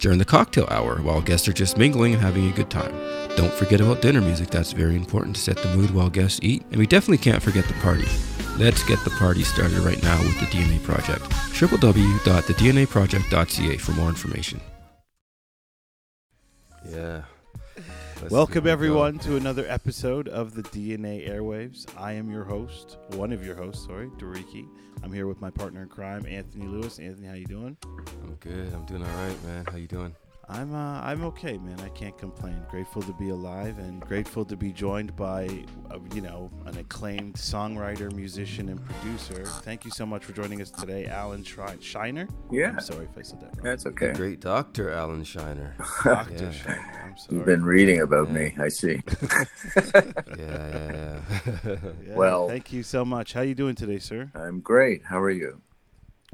[0.00, 2.92] during the cocktail hour while guests are just mingling and having a good time.
[3.36, 6.64] Don't forget about dinner music, that's very important to set the mood while guests eat.
[6.70, 8.08] And we definitely can't forget the party.
[8.58, 11.22] Let's get the party started right now with the DNA Project.
[11.22, 14.60] www.thednaproject.ca for more information.
[16.88, 17.22] Yeah.
[18.20, 21.86] Let's Welcome, everyone, to another episode of the DNA Airwaves.
[21.96, 24.66] I am your host, one of your hosts, sorry, Diriki.
[25.02, 26.98] I'm here with my partner in crime, Anthony Lewis.
[26.98, 27.76] Anthony, how you doing?
[28.22, 28.72] I'm good.
[28.72, 29.64] I'm doing all right, man.
[29.66, 30.14] How you doing?
[30.52, 31.78] I'm uh, I'm okay, man.
[31.80, 32.60] I can't complain.
[32.68, 35.46] Grateful to be alive and grateful to be joined by,
[35.92, 39.44] uh, you know, an acclaimed songwriter, musician, and producer.
[39.62, 42.26] Thank you so much for joining us today, Alan Shri- Shiner.
[42.50, 42.70] Yeah.
[42.70, 43.62] I'm sorry if I said that wrong.
[43.62, 44.12] That's The okay.
[44.12, 44.90] great Dr.
[44.90, 45.76] Alan Shiner.
[46.04, 46.32] Dr.
[46.44, 46.50] Yeah.
[46.50, 47.02] Shiner.
[47.06, 47.36] I'm sorry.
[47.36, 48.34] You've been reading about Yeah.
[48.34, 49.00] me, I see.
[49.80, 50.02] Yeah,
[50.38, 51.20] yeah,
[51.64, 51.76] yeah.
[52.06, 53.34] Yeah, well- thank you so much.
[53.34, 54.32] How are you doing today, sir?
[54.34, 55.04] I'm great.
[55.04, 55.60] How are you?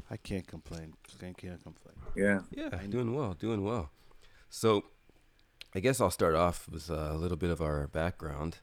[0.09, 0.93] I can't complain.
[1.21, 1.95] I can't complain.
[2.15, 2.39] Yeah.
[2.51, 3.91] Yeah, doing well, doing well.
[4.49, 4.85] So,
[5.75, 8.57] I guess I'll start off with a little bit of our background,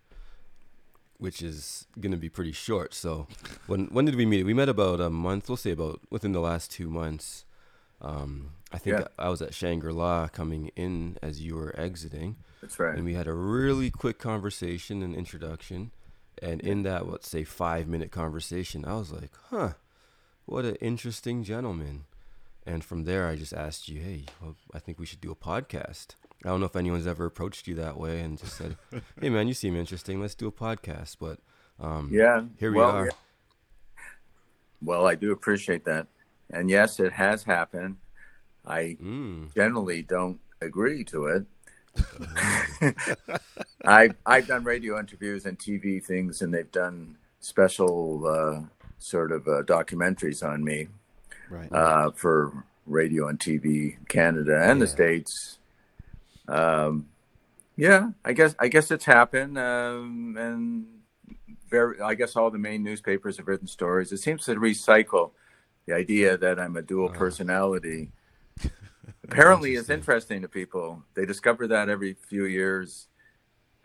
[1.18, 2.94] which is going to be pretty short.
[2.94, 3.26] So,
[3.66, 4.44] when when did we meet?
[4.44, 5.48] We met about a month.
[5.48, 7.44] We'll say about within the last two months.
[8.00, 9.06] Um, I think Yeah.
[9.18, 12.94] I was at Shangri La coming in as you were exiting, That's right.
[12.96, 15.92] and we had a really quick conversation and introduction.
[16.42, 19.74] And in that, let's say five minute conversation, I was like, "Huh,
[20.46, 22.04] what an interesting gentleman."
[22.66, 25.36] And from there, I just asked you, "Hey, well, I think we should do a
[25.36, 28.76] podcast." I don't know if anyone's ever approached you that way and just said,
[29.20, 30.20] "Hey, man, you seem interesting.
[30.20, 31.40] Let's do a podcast." But
[31.78, 32.44] um, Yeah.
[32.58, 33.04] here we well, are.
[33.06, 33.12] yeah.
[34.82, 36.06] Well, I do appreciate that.
[36.50, 37.96] And yes, it has happened.
[38.66, 41.46] I Mm, generally don't agree to it.
[43.84, 48.62] I've, I've done radio interviews and TV things, and they've done special uh,
[48.98, 50.88] sort of uh, documentaries on me.
[51.50, 51.70] Right.
[51.72, 55.58] uh, for radio and TV Canada and the states.
[56.48, 57.08] Um,
[57.76, 60.86] yeah, I guess I guess it's happened, um, and
[61.68, 62.00] very.
[62.00, 64.12] I guess all the main newspapers have written stories.
[64.12, 65.32] It seems to recycle
[65.86, 67.18] the idea that I'm a dual Uh-huh.
[67.18, 68.12] personality.
[69.24, 70.38] Apparently, it's Interesting.
[70.38, 71.02] interesting to people.
[71.14, 73.08] They discover that every few years,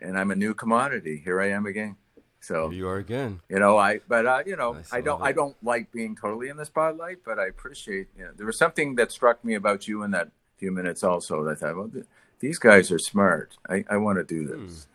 [0.00, 1.20] and I'm a new commodity.
[1.24, 1.96] Here I am again.
[2.40, 3.40] So here you are again.
[3.48, 5.24] you know i but uh, you know I I, don't that.
[5.26, 8.56] i don't like being totally in the spotlight but i appreciate you know there was
[8.58, 11.88] something that struck me about you in that few minutes also that i thought well
[11.88, 12.06] th-
[12.40, 14.86] these guys are smart i, I want to do this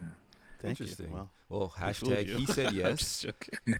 [0.61, 0.85] Thank you.
[0.85, 1.11] Interesting.
[1.13, 2.97] Well, Well, hashtag he said I'm yes.
[2.97, 3.59] just joking.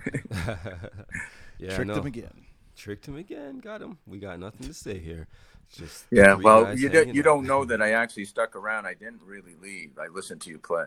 [1.58, 1.96] yeah, Tricked no.
[1.96, 2.46] him again.
[2.76, 3.60] Tricked him again.
[3.60, 3.98] Got him.
[4.06, 5.28] We got nothing to say here.
[5.74, 7.26] Just yeah well you, don't you out.
[7.26, 10.60] don't know that i actually stuck around i didn't really leave i listened to you
[10.60, 10.86] play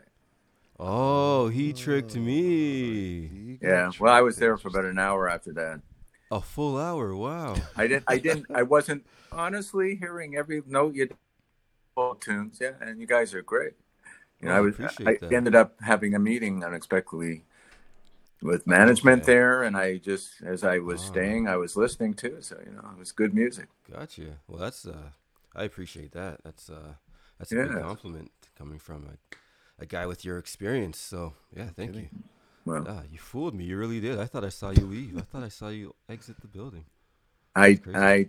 [0.79, 3.59] Oh, he tricked me.
[3.61, 5.81] Yeah well i was there for about an hour after that
[6.31, 7.15] A full hour.
[7.17, 7.57] Wow.
[7.77, 11.09] i didn't i didn't i wasn't honestly hearing every note you
[11.97, 13.73] all tunes yeah and you guys are great
[14.41, 15.35] you know Oh, I i was appreciate i that.
[15.35, 17.43] ended up having a meeting unexpectedly
[18.43, 19.33] with management Okay.
[19.33, 21.05] there and i just as i was Oh.
[21.05, 24.39] staying i was listening to so you know it was good music Gotcha.
[24.47, 25.11] Well, that's uh,
[25.57, 26.43] I appreciate that.
[26.45, 26.95] That's uh,
[27.39, 27.81] that's a big Yeah.
[27.81, 29.17] compliment coming from a,
[29.79, 30.99] a guy with your experience.
[30.99, 32.01] So yeah, thank you.
[32.03, 32.25] kidding.
[32.65, 33.65] well Ah, you fooled me.
[33.65, 34.19] You really did.
[34.19, 35.17] I thought I saw you leave.
[35.17, 36.85] I thought I saw you exit the building.
[37.57, 38.29] i i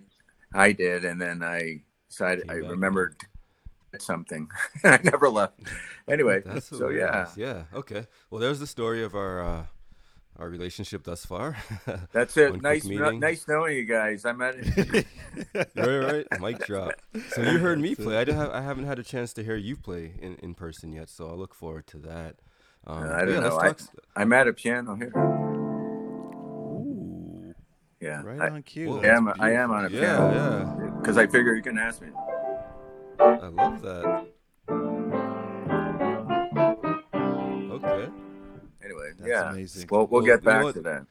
[0.53, 2.71] i did and then i decided Came i back.
[2.71, 3.15] remembered
[3.99, 4.47] something
[4.83, 5.59] i never left
[6.07, 7.37] anyway That's so yeah hilarious.
[7.37, 7.63] Yeah.
[7.73, 8.07] Okay.
[8.29, 9.63] Well, there's the story of our uh,
[10.39, 11.57] our relationship thus far.
[12.13, 13.19] that's it nice no- meeting.
[13.19, 14.55] nice knowing you guys i'm at
[15.75, 16.25] right, right.
[16.41, 16.93] Mic drop.
[17.29, 18.17] So you heard me play.
[18.17, 20.91] I, don't have, I haven't had a chance to hear you play in, in person
[20.93, 22.37] yet, so I'll look forward to that.
[22.87, 23.79] Um, i don't yeah, know let's I, talk.
[23.81, 25.11] s- i'm at a piano here
[26.69, 27.53] Ooh,
[27.99, 28.87] yeah right I, on cue.
[28.89, 28.99] Whoa.
[28.99, 30.89] I That's am I am on a Yeah, piano yeah.
[31.01, 32.07] because I figure you can ask me.
[33.19, 34.28] I love that.
[38.89, 39.51] Anyway, That's yeah.
[39.51, 39.87] amazing.
[39.91, 41.05] Well, we'll Well, get you know back to that.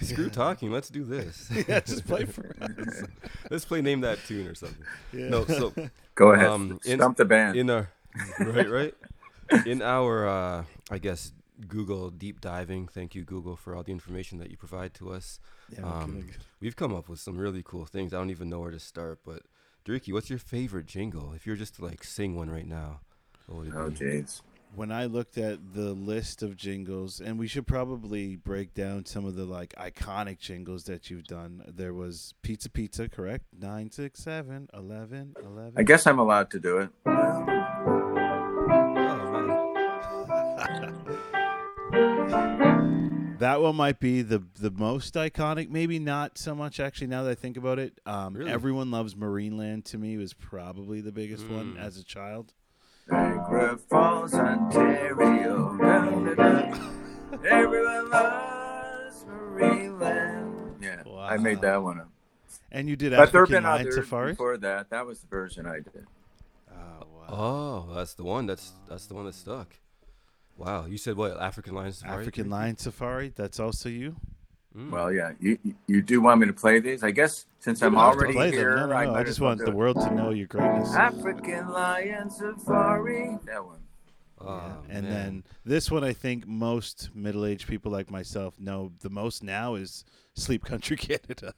[0.00, 0.72] Screw talking.
[0.72, 1.48] Let's do this.
[1.68, 3.02] yeah, just play for us.
[3.50, 4.84] Let's play name that tune or something.
[5.12, 5.28] Yeah.
[5.28, 5.72] No, so
[6.16, 6.48] Go ahead.
[6.48, 7.56] Um, in- Stump the band.
[7.56, 7.90] in our
[8.40, 8.94] right, right,
[9.66, 11.32] in our uh, I guess
[11.68, 12.88] Google deep diving.
[12.88, 15.38] Thank you, Google, for all the information that you provide to us.
[15.70, 16.30] Yeah, Um, kidding.
[16.60, 18.12] We've come up with some really cool things.
[18.12, 19.42] I don't even know where to start, but
[19.86, 21.32] Diriki, what's your favorite jingle?
[21.34, 23.00] If you're just to like sing one right now,
[23.46, 23.96] what would it Oh, be?
[23.96, 24.40] jeez.
[24.74, 29.24] When I looked at the list of jingles, and we should probably break down some
[29.24, 31.62] of the like iconic jingles that you've done.
[31.68, 33.44] There was Pizza Pizza, correct?
[33.56, 35.74] Nine, six, seven, eleven, eleven.
[35.76, 36.90] I guess I'm allowed to do it.
[43.38, 45.68] That one might be the the most iconic.
[45.68, 47.08] Maybe not so much actually.
[47.08, 48.50] Now that I think about it, um, Really?
[48.50, 49.84] everyone loves Marineland.
[49.86, 51.78] To me, was probably the biggest one Mm.
[51.78, 52.54] as a child.
[53.10, 55.70] Niagara Falls, Ontario.
[57.44, 60.82] Everyone loves Marineland.
[60.82, 62.08] Yeah, I made that one up.
[62.72, 64.32] And you did But there have African been Lion others Safari.
[64.32, 64.90] before that.
[64.90, 66.06] That was the version I did.
[66.72, 67.28] Oh wow!
[67.28, 68.46] Oh, that's the one.
[68.46, 69.68] That's that's the one that stuck.
[70.56, 71.38] Wow, you said what?
[71.40, 72.22] African Lion Safari.
[72.22, 72.50] African Diriki?
[72.50, 73.32] Lion Safari.
[73.34, 74.16] That's also you.
[74.76, 74.90] Mm.
[74.90, 75.32] Well, yeah.
[75.40, 77.02] You you- you do want me to play these?
[77.04, 78.58] I guess since I'm You don't have to already play them.
[78.58, 79.14] here, No, no, I no.
[79.14, 79.74] I just want the it.
[79.74, 80.94] world to know your greatness.
[80.94, 83.38] African Lion Safari.
[83.46, 83.78] That one.
[84.40, 84.72] Oh, Yeah.
[84.96, 85.12] And man.
[85.12, 90.04] then this one, I think most middle-aged people like myself know the most now is
[90.34, 91.54] Sleep Country Canada.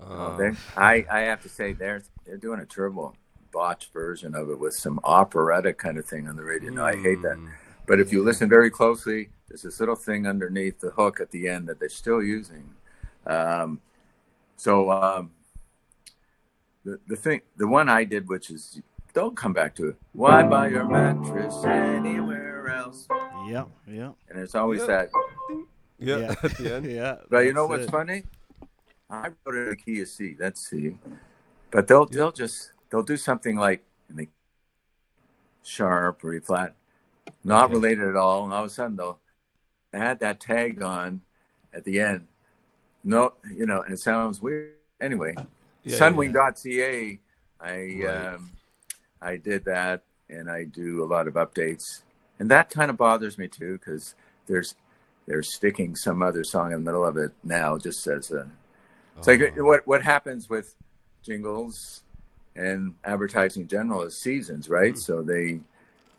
[0.00, 3.14] Oh, Oh, I, I have to say they're they're doing a turbo
[3.50, 6.70] botched version of it with some operetta kind of thing on the radio.
[6.70, 7.36] No, I hate that.
[7.36, 7.48] mm.
[7.86, 11.48] But if you listen very closely, there's this little thing underneath the hook at the
[11.48, 12.70] end that they're still using.
[13.26, 13.80] Um,
[14.56, 15.30] so um,
[16.84, 18.80] the the thing, the one I did, which is
[19.14, 19.96] don't come back to it.
[20.12, 23.06] Why buy your mattress anywhere else?
[23.46, 24.86] yeah, yeah, And it's always Yeah.
[24.86, 25.10] that.
[25.98, 26.34] Yeah, yeah.
[26.42, 26.86] at the end.
[26.90, 27.16] yeah.
[27.28, 27.90] But you know what's it.
[27.90, 28.24] funny?
[29.10, 30.36] I wrote it in a key of C.
[30.38, 30.96] That's C.
[31.70, 34.28] But they'll they'll just they'll do something like in the
[35.62, 36.74] sharp or E flat,
[37.44, 37.74] not Okay.
[37.74, 39.18] related at all, and all of a sudden they'll
[39.92, 41.20] add that tag on
[41.72, 42.26] at the end.
[43.04, 44.72] No, you know, and it sounds weird.
[45.00, 45.34] Anyway,
[45.84, 47.20] Yeah, Sunwing.ca,
[47.60, 48.26] I Right.
[48.34, 48.50] um,
[49.22, 52.02] I did that, and I do a lot of updates,
[52.38, 54.14] and that kind of bothers me too because
[54.46, 54.74] there's
[55.26, 58.50] they're sticking some other song in the middle of it now, just as a.
[59.16, 59.64] It's like Oh.
[59.64, 60.74] what what happens with
[61.22, 62.02] jingles
[62.56, 64.94] and advertising in general is seasons, right?
[64.94, 64.98] Mm.
[64.98, 65.60] So they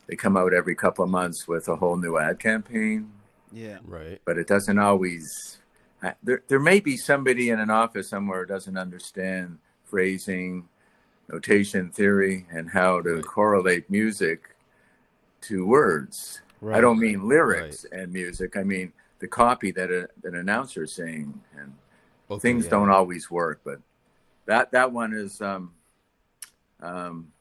[0.07, 3.11] they come out every couple of months with a whole new ad campaign
[3.51, 4.21] Yeah, Right.
[4.25, 5.57] but it doesn't always.
[6.01, 10.69] I- There, there may be somebody in an office somewhere who doesn't understand phrasing,
[11.27, 13.25] notation theory, and how to Right.
[13.25, 14.55] correlate music
[15.41, 16.41] to words.
[16.61, 16.77] right.
[16.77, 18.55] I don't mean lyrics and music.
[18.57, 21.75] I mean the copy that a, an announcer is saying, and
[22.31, 22.71] Okay, things yeah.
[22.71, 23.61] don't always work.
[23.63, 23.79] But
[24.45, 25.73] that that one is um,
[26.81, 27.31] um,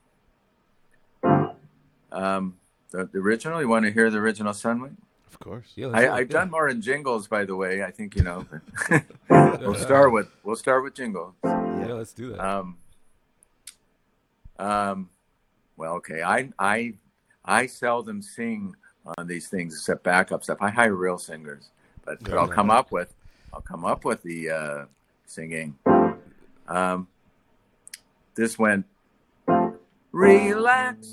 [2.11, 2.57] um,
[2.91, 3.61] the, the original.
[3.61, 4.97] You want to hear the original Sunwing?
[5.31, 5.73] Of course.
[5.75, 6.39] Yeah, I, I've yeah.
[6.39, 7.83] done more in jingles, by the way.
[7.83, 8.47] I think you know.
[9.31, 11.35] we'll start with we'll start with jingles.
[11.45, 12.41] Yeah, let's do that.
[12.41, 12.77] Um,
[14.59, 15.11] um,
[15.77, 16.23] well, okay.
[16.23, 16.95] I I
[17.45, 18.75] I seldom sing
[19.19, 20.59] on these things except backup stuff.
[20.61, 21.71] I hire real singers,
[22.05, 23.15] but, but I'll come up with
[23.53, 24.85] I'll come up with the uh,
[25.27, 25.77] singing.
[26.67, 27.07] Um,
[28.35, 28.87] this went.
[30.13, 31.13] Relax,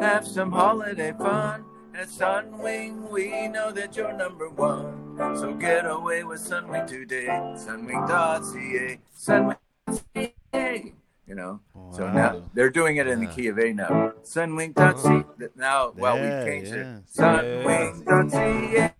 [0.00, 1.64] have some holiday fun.
[1.94, 5.14] At Sunwing, we know that you're number one.
[5.36, 7.26] So get away with Sunwing today.
[7.26, 8.98] Sunwing.ca.
[9.16, 10.92] Sunwing.ca.
[11.26, 11.60] You know,
[11.92, 14.12] so now they're doing it in the key of A now.
[14.24, 15.48] Sunwing.ca.
[15.56, 16.96] Now, well, Yeah, we changed yeah.
[16.98, 17.04] it.
[17.16, 18.94] Sunwing.ca.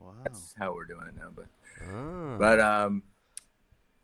[0.00, 0.12] Wow.
[0.22, 1.30] That's how we're doing it now.
[1.34, 1.46] But,
[1.86, 2.36] Ah.
[2.38, 3.02] but um,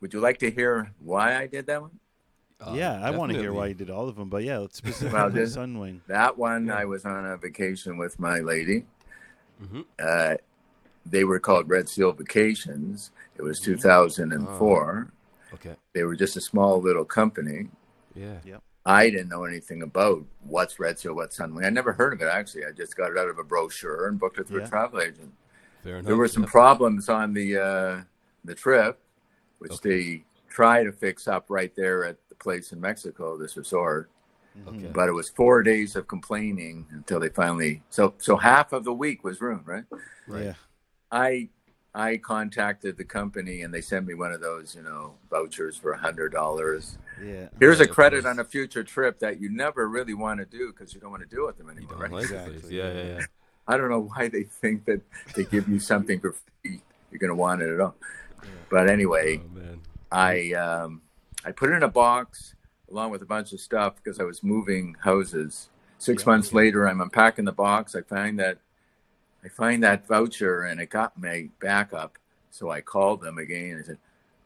[0.01, 1.99] would you like to hear why I did that one?
[2.65, 4.77] Uh, yeah, I want to hear why you did all of them, but yeah, let's
[4.83, 5.99] specifically Well, this- Sunwing.
[6.07, 6.77] That one, Yeah.
[6.77, 8.85] I was on a vacation with my lady.
[9.61, 9.85] Mhm.
[9.99, 10.37] Uh,
[11.05, 13.11] they were called Red Seal Vacations.
[13.35, 13.63] It was Mhm.
[13.65, 15.11] 2004.
[15.53, 15.75] Okay.
[15.93, 17.69] They were just a small little company.
[18.15, 18.37] Yeah.
[18.43, 18.61] Yep.
[18.85, 21.65] I didn't know anything about what's Red Seal, what's Sunwing.
[21.65, 22.65] I never heard of it actually.
[22.65, 24.65] I just got it out of a brochure and booked it through Yeah.
[24.65, 25.33] a travel agent.
[25.83, 26.05] Fair enough.
[26.07, 26.49] There were some yeah.
[26.49, 28.01] problems on the uh,
[28.45, 28.99] the trip,
[29.59, 29.89] which Okay.
[29.89, 34.09] they try to fix up right there at the place in Mexico, this resort.
[34.67, 34.91] Okay.
[34.93, 37.81] But it was four days of complaining until they finally.
[37.89, 39.83] So so half of the week was ruined, right?
[40.27, 40.43] Right.
[40.45, 40.53] Yeah.
[41.11, 41.49] I
[41.95, 45.91] I contacted the company and they sent me one of those, you know, vouchers for
[45.93, 46.97] a hundred dollars.
[47.23, 47.49] Yeah.
[47.59, 48.31] Here's Right, a credit course.
[48.33, 51.23] on a future trip that you never really want to do because you don't want
[51.27, 51.93] to do with them anymore.
[51.93, 52.11] don't Right?
[52.11, 52.75] like Exactly.
[52.77, 53.25] Yeah, yeah, yeah.
[53.67, 55.01] I don't know why they think that
[55.35, 56.81] they give you something for free.
[57.11, 57.95] You're going to want it at all.
[58.43, 58.49] Yeah.
[58.69, 59.79] But anyway, Oh man.
[60.11, 61.01] I um,
[61.45, 62.55] I put it in a box
[62.89, 65.69] along with a bunch of stuff because I was moving houses.
[65.97, 66.31] Six Yeah.
[66.31, 67.95] months later, I'm unpacking the box.
[67.95, 68.59] I find that
[69.43, 72.17] I find that voucher and it got my backup.
[72.49, 73.97] So I called them again and I said,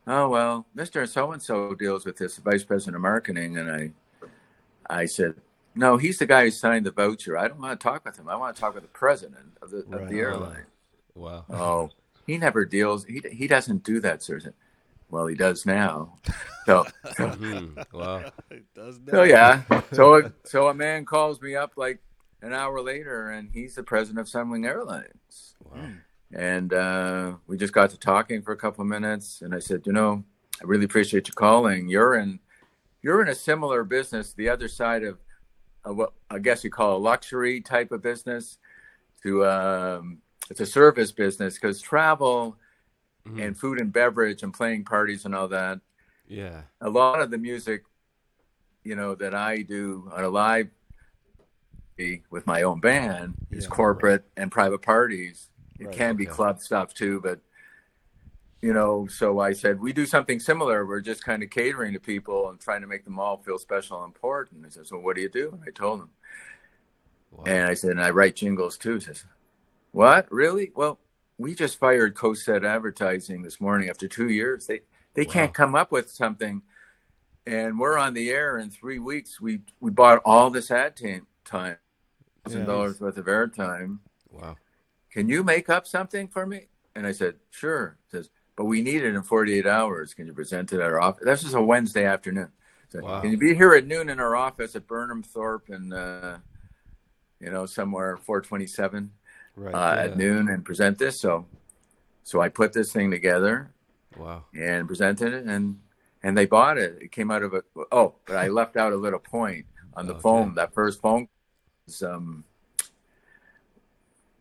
[0.07, 3.91] oh well, Mister So and So deals with this, vice president of marketing, and I,
[4.89, 5.35] I said,
[5.75, 7.37] no, he's the guy who signed the voucher.
[7.37, 8.27] I don't want to talk with him.
[8.27, 10.65] I want to talk with the president of the of the airline.
[11.13, 11.45] Wow.
[11.49, 11.89] Oh,
[12.25, 13.05] he never deals.
[13.05, 14.39] He he doesn't do that, sir.
[15.07, 16.19] I said, Well, he does now.
[16.65, 16.85] So
[17.15, 17.93] so, Mhm.
[17.93, 18.31] Wow.
[18.75, 19.29] Does so that.
[19.29, 19.81] yeah.
[19.93, 21.99] So so a man calls me up like
[22.41, 25.55] an hour later, and he's the president of Sunwing Airlines.
[25.63, 25.89] Wow.
[26.33, 29.83] And uh, we just got to talking for a couple of minutes, and I said,
[29.87, 30.23] you know,
[30.61, 31.87] I really appreciate you calling.
[31.87, 32.39] You're in,
[33.01, 35.19] you're in a similar business, the other side of,
[35.85, 38.57] of what I guess you call a luxury type of business.
[39.23, 40.17] To um,
[40.49, 42.57] it's a service business because travel
[43.27, 43.41] Mhm.
[43.45, 45.79] and food and beverage and playing parties and all that.
[46.27, 46.63] Yeah.
[46.81, 47.83] A lot of the music,
[48.83, 50.69] you know, that I do on a live
[52.29, 53.69] with my own band is Yeah.
[53.71, 55.49] corporate and private parties.
[55.79, 57.39] It Right, can be club stuff too, but
[58.61, 60.85] you know, so I said we do something similar.
[60.85, 64.03] We're just kind of catering to people and trying to make them all feel special
[64.03, 64.65] and important.
[64.65, 66.09] He says, "Well, what do you do?" And I told him,
[67.31, 67.43] Wow.
[67.45, 69.25] and I said, "And I write jingles too." He says,
[69.91, 70.31] "What?
[70.31, 70.71] Really?
[70.75, 70.99] Well,
[71.37, 74.67] we just fired CoSet Advertising this morning after two years.
[74.67, 74.81] They
[75.13, 75.31] they Wow.
[75.33, 76.61] can't come up with something,
[77.45, 79.39] and we're on the air in three weeks.
[79.41, 81.77] We we bought all this ad time, time,
[82.43, 83.99] thousand dollars worth of airtime.
[84.29, 84.55] wow.
[85.11, 88.81] Can you make up something for me?" And I said, "Sure." He says, "But we
[88.81, 90.13] need it in 48 hours.
[90.13, 92.51] Can you present it at our office?" This is a Wednesday afternoon.
[92.89, 93.21] So, Wow.
[93.21, 96.37] Can you be here at noon in our office at Burnhamthorpe and uh,
[97.39, 99.11] you know somewhere 427
[99.57, 99.73] Right.
[99.75, 100.03] uh, Yeah.
[100.03, 101.19] at noon and present this?
[101.19, 101.47] So,
[102.23, 103.71] so I put this thing together
[104.15, 104.45] Wow.
[104.53, 105.79] and presented it, and
[106.23, 106.97] and they bought it.
[107.01, 110.13] It came out of a oh, but I left out a little point on the
[110.13, 110.21] Okay.
[110.21, 110.53] phone.
[110.55, 111.27] That first phone
[111.85, 112.43] was um.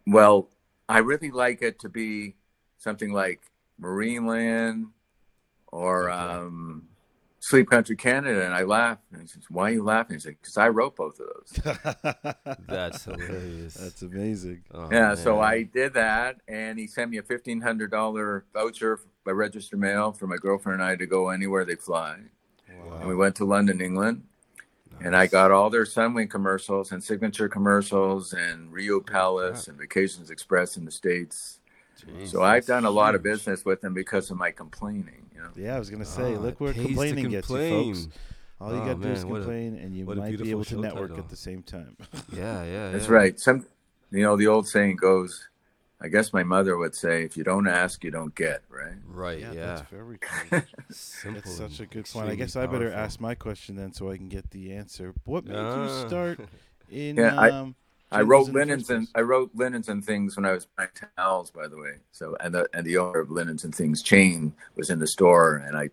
[0.06, 0.48] Well,
[0.88, 2.36] I really like it to be
[2.78, 3.40] something like
[3.80, 4.90] Marineland
[5.68, 6.22] or Okay.
[6.22, 6.88] um,
[7.46, 9.02] Sleep Country Canada, and I laughed.
[9.12, 12.56] And he says, "Why are you laughing?" He said, "Because I wrote both of those."
[12.66, 13.74] That's hilarious.
[13.74, 14.64] That's amazing.
[14.74, 15.38] Oh, yeah, so.
[15.38, 20.10] I did that, and he sent me a fifteen hundred dollar voucher by registered mail
[20.10, 22.18] for my girlfriend and I to go anywhere they fly.
[22.68, 22.96] Wow.
[22.98, 24.24] And we went to London, England,
[25.00, 30.30] and I got all their Sunwing commercials and signature commercials and Rio Palace and Vacations
[30.30, 31.60] Express in the States.
[32.04, 35.25] Jeez, So I've done a lot of business with them because of my complaining.
[35.36, 37.50] You know, Yeah, I was gonna say, Ah, look it where pays to complaining gets
[37.50, 37.56] you,
[37.94, 38.08] folks.
[38.60, 40.64] All you Oh, gotta do is man, what a- complain, and you might be able
[40.64, 41.18] to network title.
[41.24, 41.96] at the same time.
[42.32, 42.90] Yeah, yeah.
[42.90, 43.12] that's yeah.
[43.12, 43.38] right.
[43.38, 43.66] Some,
[44.10, 45.48] you know, the old saying goes.
[45.98, 48.96] I guess my mother would say, "If you don't ask, you don't get." Right?
[49.06, 49.40] Right.
[49.40, 49.52] Yeah.
[49.54, 50.18] that's very
[50.50, 50.62] true.
[50.90, 51.40] Simple.
[51.42, 52.26] That's such a good point.
[52.26, 53.00] I extremely guess I better powerful.
[53.04, 55.14] ask my question then, so I can get the answer.
[55.24, 55.84] What made Ah.
[56.02, 56.40] you start
[56.90, 57.16] in?
[57.16, 57.74] Yeah, um, I
[58.12, 59.08] jingles wrote linens and?
[59.14, 61.98] I wrote linens and things when I was buying towels, by the way.
[62.12, 65.56] So and the and the owner of linens and things chain was in the store,
[65.56, 65.90] and I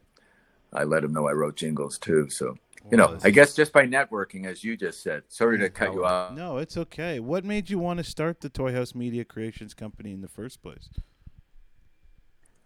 [0.74, 2.30] I let him know I wrote jingles too.
[2.30, 2.58] So
[2.92, 5.24] you Wow, know, I guess just by networking, as you just said.
[5.30, 6.38] Sorry to cut you off.
[6.38, 7.20] No, it's okay.
[7.22, 10.62] What made you want to start the Toy House Media Creations Company in the first
[10.62, 10.90] place?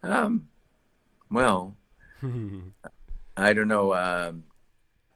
[0.03, 0.49] Um,
[1.31, 1.77] well,
[3.35, 3.93] I don't know.
[3.93, 4.43] Um,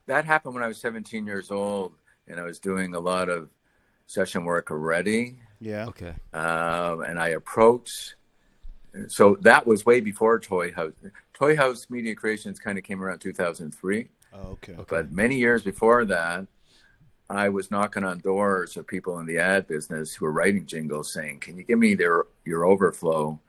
[0.07, 1.93] that happened when I was 17 years old,
[2.27, 3.49] and I was doing a lot of
[4.11, 5.37] session work already.
[5.61, 5.85] Yeah.
[5.87, 6.13] okay.
[6.33, 8.15] um, and I approached.
[9.07, 10.93] So that was way before Toy House.
[11.33, 14.73] Toy House Media Creations kind of came around 2003, Oh, okay.
[14.73, 14.83] Okay.
[14.89, 16.45] but many years before that,
[17.29, 21.13] I was knocking on doors of people in the ad business who were writing jingles,
[21.13, 23.39] saying, "Can you give me their your overflow,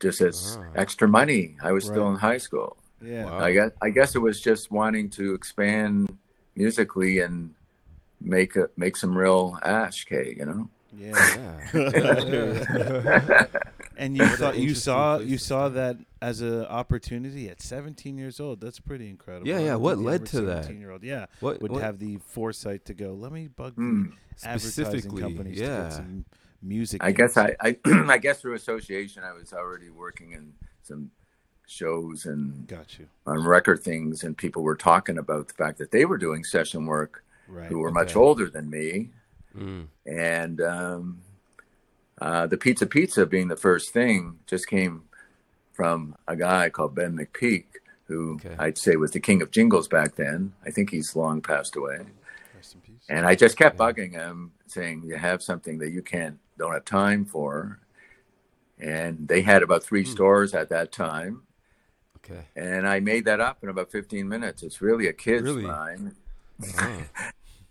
[0.00, 0.64] just as Ah.
[0.82, 2.76] extra money?" I was still in high school.
[3.00, 3.24] Yeah.
[3.24, 3.38] Wow.
[3.38, 6.12] I guess I guess it was just wanting to expand
[6.56, 7.54] musically and
[8.24, 10.68] make a, make some real ash cake, you know.
[10.96, 11.60] Yeah.
[12.24, 13.46] Yeah.
[13.96, 18.40] And you What thought you saw you saw that as an opportunity at 17 years
[18.40, 18.60] old.
[18.60, 19.46] That's pretty incredible.
[19.46, 19.74] Yeah, yeah.
[19.76, 20.64] What led to that?
[20.66, 21.62] 17-year-old, yeah, what?
[21.62, 23.12] would what have the foresight to go.
[23.12, 24.12] Let me bug the mm.
[24.42, 25.22] advertising specifically?
[25.22, 25.82] companies to Yeah.
[25.82, 26.24] get some
[26.60, 27.04] music.
[27.04, 27.36] I guess.
[27.36, 31.10] I, I I guess through association I was already working in some
[31.66, 35.90] shows and got you on record things and people were talking about the fact that
[35.90, 37.68] they were doing session work right.
[37.68, 39.10] who were much older than me
[39.56, 39.86] Mm.
[40.04, 41.20] and um,
[42.20, 45.04] uh, the pizza pizza being the first thing just came
[45.72, 47.66] from a guy called Ben McPeek
[48.08, 48.56] who Okay.
[48.58, 51.98] I'd say was the king of jingles back then I think he's long passed away
[52.54, 53.04] Rest in peace.
[53.08, 53.86] and I just kept Yeah.
[53.86, 57.78] bugging him, saying, "You have something that you can't, don't have time for."
[58.78, 60.10] And they had about three Hmm.
[60.10, 61.42] stores at that time,
[62.16, 62.46] Okay.
[62.56, 64.62] and I made that up in about 15 minutes.
[64.64, 65.62] It's really a kid's Really?
[65.62, 66.16] line,
[66.78, 67.02] Oh.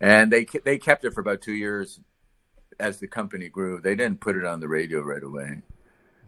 [0.02, 2.00] and they they kept it for about two years
[2.80, 3.80] as the company grew.
[3.80, 5.62] They didn't put it on the radio right away.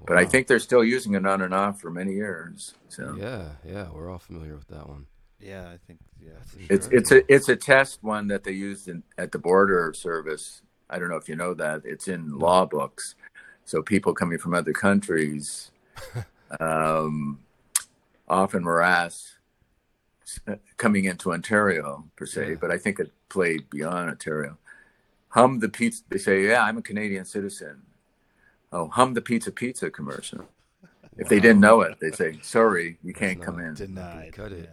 [0.05, 2.75] But I think they're still using it on and off for many years.
[2.89, 5.07] So Yeah, yeah, we're all familiar with that one.
[5.39, 6.65] Yeah, I think yeah.
[6.69, 10.61] It's it's a it's a test one that they used in, at the border service.
[10.89, 11.81] I don't know if you know that.
[11.85, 13.15] It's in law books.
[13.65, 15.71] So people coming from other countries
[16.59, 17.39] um,
[18.29, 19.34] often were asked
[20.77, 22.55] coming into Ontario per se, Yeah.
[22.59, 24.57] but I think it played beyond Ontario.
[25.29, 26.03] Hum the pizza.
[26.09, 27.81] They say, "Yeah, I'm a Canadian citizen."
[28.71, 30.45] Oh, hum the pizza pizza commercial.
[31.17, 34.33] If they didn't know it, they say, "Sorry, you can't come in." denied.
[34.33, 34.69] Cut it.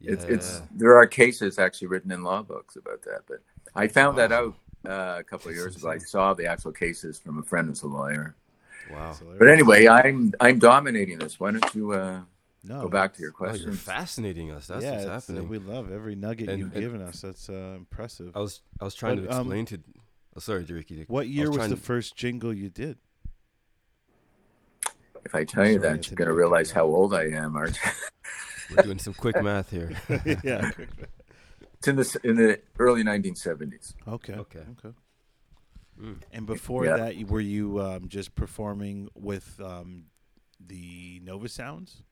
[0.00, 0.12] Yeah.
[0.12, 3.38] It's, it's there are cases actually written in law books about that, but
[3.74, 4.54] I found that out
[4.86, 5.90] uh, a couple of years ago.
[5.90, 8.34] I saw the actual cases from a friend who's a lawyer.
[8.90, 9.16] Wow.
[9.38, 11.40] But anyway, I'm I'm dominating this.
[11.40, 12.20] Why don't you uh,
[12.64, 14.66] no, go back to your Oh, you're fascinating us.
[14.66, 15.48] That's yeah, what's it's, uh, happening.
[15.48, 17.20] we love every nugget And- you've and- given us.
[17.20, 18.32] That's uh, impressive.
[18.34, 19.80] I was I was trying But, to um, explain to.
[20.36, 21.04] Oh, sorry, Ricky.
[21.08, 22.98] what year was trying the to- first jingle you did?
[25.24, 27.76] If I tell you Sorry, that, you're going to realize how old I am, aren't
[27.82, 27.90] you?
[28.76, 29.92] We're doing some quick math here.
[30.44, 30.70] yeah.
[31.78, 33.94] it's in the in the early 1970s.
[34.08, 34.34] Okay.
[34.34, 34.58] Okay.
[34.84, 34.94] Okay.
[36.00, 36.16] Mm.
[36.32, 36.96] And before Yeah.
[36.96, 40.04] that, were you um, just performing with um,
[40.60, 42.02] the Nova Sounds?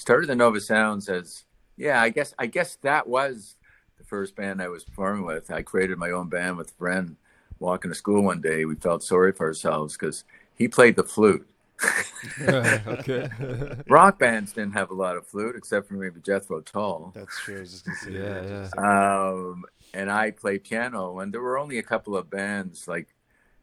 [0.00, 1.44] Started the Nova Sounds as
[1.76, 3.56] yeah, I guess I guess that was
[3.98, 5.50] the first band I was performing with.
[5.50, 7.16] I created my own band with a friend.
[7.58, 10.24] Walking to school one day, we felt sorry for ourselves because
[10.56, 11.46] he played the flute.
[12.40, 13.28] okay.
[13.90, 17.12] Rock bands didn't have a lot of flute except for maybe Jethro Tull.
[17.14, 17.60] That's true.
[17.60, 18.70] I just Yeah, that.
[18.74, 19.28] yeah.
[19.28, 23.08] Um, and I played piano, and there were only a couple of bands like,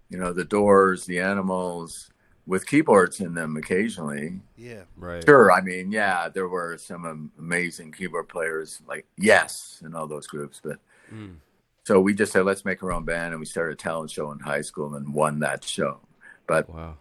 [0.09, 2.11] you know, the Doors, the Animals,
[2.47, 4.39] with keyboards in them occasionally.
[4.55, 4.83] yeah.
[4.95, 5.23] right.
[5.23, 10.25] Sure, I mean, yeah, there were some amazing keyboard players like Yes and all those
[10.27, 10.79] groups, but
[11.13, 11.35] Mm.
[11.85, 14.31] so we just said let's make our own band, and we started a talent show
[14.31, 15.99] in high school and won that show.
[16.47, 16.97] But Wow.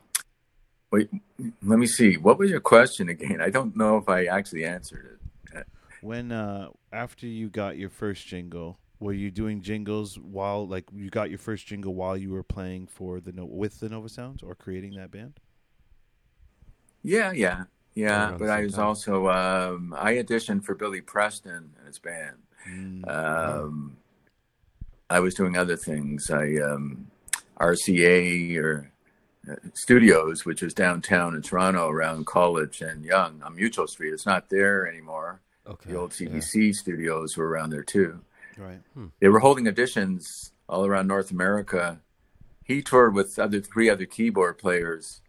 [0.91, 1.09] wait,
[1.63, 3.41] let me see, what was your question again?
[3.41, 5.19] I don't know if I actually answered
[5.53, 5.67] it.
[6.03, 11.11] When uh, after you got your first jingle, were you doing jingles while like you
[11.11, 14.43] got your first jingle while you were playing for the no- with the Nova Sounds
[14.43, 15.39] or creating that band?
[17.03, 18.35] Yeah, yeah, yeah.
[18.39, 18.87] But I was time.
[18.87, 22.37] also um, I auditioned for Billy Preston and his band.
[22.69, 23.09] Mm.
[23.09, 23.97] Um,
[25.09, 26.31] I was doing other things.
[26.31, 27.09] I um,
[27.61, 28.91] RCA or
[29.51, 34.13] uh, Studios, which was downtown in Toronto, around College and Yonge on Mutual Street.
[34.13, 35.41] It's not there anymore.
[35.67, 35.91] Okay.
[35.91, 36.29] The old yeah.
[36.29, 38.21] CBC studios were around there too.
[38.57, 38.81] Right.
[39.21, 42.01] They were holding auditions all around North America.
[42.65, 45.21] He toured with other three other keyboard players.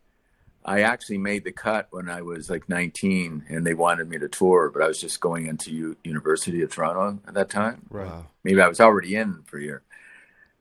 [0.65, 4.27] I actually made the cut when I was like 19, and they wanted me to
[4.27, 7.85] tour, but I was just going into U- University of Toronto at that time.
[7.89, 8.23] Right.
[8.43, 9.81] Maybe I was already in for a year.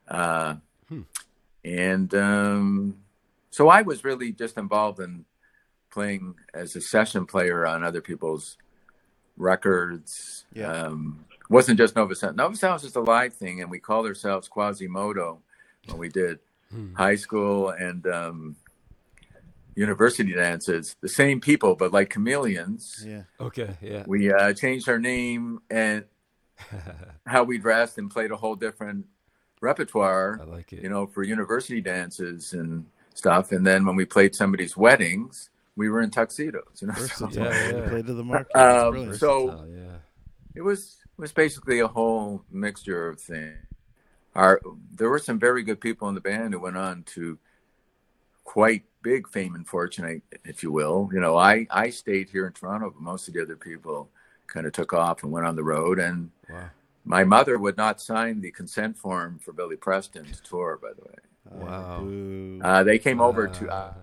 [0.07, 0.55] Uh,
[0.89, 1.01] Hmm.
[1.65, 2.97] And um,
[3.49, 5.25] so I was really just involved in
[5.91, 8.57] playing as a session player on other people's
[9.35, 10.45] records.
[10.53, 10.71] Yeah.
[10.71, 12.37] Um, wasn't just Nova Sound.
[12.37, 15.39] Nova Sound was just a live thing, and we called ourselves Quasimodo
[15.87, 16.93] when we did Hmm.
[16.95, 18.55] high school and um,
[19.75, 20.95] university dances.
[21.01, 23.03] The same people, but like chameleons.
[23.07, 23.23] Yeah.
[23.39, 23.77] Okay.
[23.81, 24.03] Yeah.
[24.05, 26.03] We uh, changed our name and
[27.25, 29.05] how we dressed and played a whole different
[29.61, 30.83] repertoire I like it.
[30.83, 33.51] you know, for university dances and stuff.
[33.51, 36.81] And then when we played somebody's weddings, we were in tuxedos.
[36.81, 37.89] You know, So Yeah, yeah.
[37.89, 38.55] played to the market.
[38.55, 39.97] Um, so- yeah.
[40.55, 43.57] it was it was basically a whole mixture of things.
[44.35, 47.39] Our there were some very good people in the band who went on to
[48.43, 51.09] quite big fame and fortune, if you will.
[51.11, 54.09] You know, I I stayed here in Toronto, but most of the other people
[54.45, 55.99] kind of took off and went on the road.
[55.99, 56.69] And Wow.
[57.03, 60.79] my mother would not sign the consent form for Billy Preston's tour.
[60.81, 61.17] By the way,
[61.65, 62.07] Wow.
[62.63, 63.69] uh, they came over to.
[63.69, 63.93] Uh,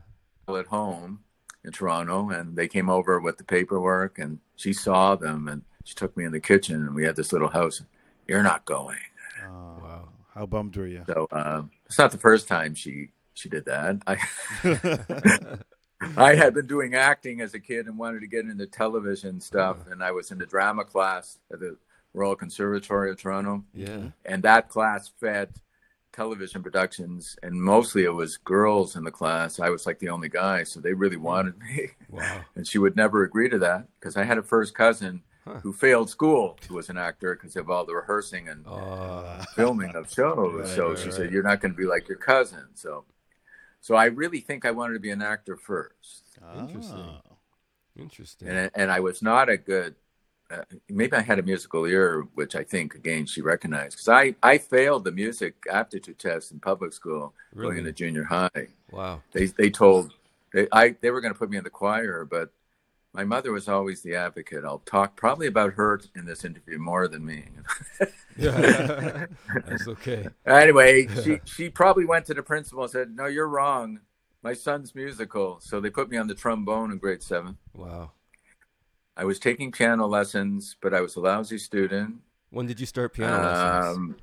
[0.49, 1.21] at home
[1.65, 5.95] in Toronto, and they came over with the paperwork, and she saw them, and she
[5.95, 7.83] took me in the kitchen, and we had this little house.
[8.27, 8.99] You're not going.
[9.45, 10.09] Oh, Wow.
[10.35, 11.05] How bummed were you?
[11.07, 14.03] So um, it's not the first time she she did that.
[14.07, 15.59] I
[16.17, 19.79] I had been doing acting as a kid and wanted to get into television stuff,
[19.89, 21.77] and I was in the drama class at the
[22.13, 24.09] Royal Conservatory of Toronto, yeah.
[24.25, 25.51] and that class fed
[26.13, 29.61] television productions, and mostly it was girls in the class.
[29.61, 31.89] I was like the only guy, so they really wanted me.
[32.09, 32.41] Wow.
[32.55, 35.61] and she would never agree to that because I had a first cousin Huh.
[35.63, 39.95] who failed school who was an actor because of all the rehearsing and Uh, filming
[39.95, 40.61] of shows.
[40.61, 41.15] Right, so right, she right.
[41.15, 43.05] said, "You're not going to be like your cousin." So,
[43.83, 46.97] so I really think I wanted to be an actor first, Interesting.
[47.29, 47.37] Oh.
[47.99, 48.49] interesting.
[48.49, 49.95] and and I was not a good.
[50.51, 54.35] Uh, maybe I had a musical ear, which I think again she recognized because I
[54.43, 57.79] I failed the music aptitude test in public school going Really?
[57.81, 58.69] into junior high.
[58.91, 59.21] wow.
[59.33, 60.13] They they told
[60.55, 62.51] they I they were going to put me in the choir, but
[63.15, 64.65] my mother was always the advocate.
[64.65, 67.45] I'll talk probably about her in this interview more than me.
[68.37, 69.27] yeah,
[69.67, 70.27] that's okay.
[70.45, 74.01] Anyway, she she probably went to the principal and said, "No, you're wrong.
[74.43, 77.57] My son's musical." So they put me on the trombone in grade seven.
[77.73, 78.11] Wow.
[79.17, 82.17] I was taking piano lessons, but I was a lousy student.
[82.51, 83.97] When did you start piano lessons?
[83.97, 84.17] Um,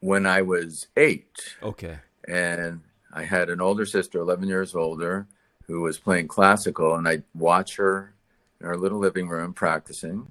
[0.00, 1.98] when I was eight, Okay.
[2.28, 5.26] and I had an older sister, 11 years older,
[5.66, 8.14] who was playing classical, and I'd watch her
[8.60, 10.26] in our little living room practicing,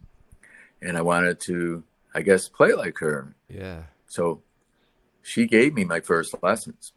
[0.82, 3.34] and I wanted to, I guess, play like her.
[3.50, 3.84] Yeah.
[4.08, 4.42] So
[5.22, 6.94] she gave me my first lessons.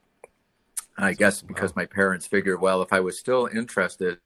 [0.99, 4.19] I guess because my parents figured, well, if I was still interested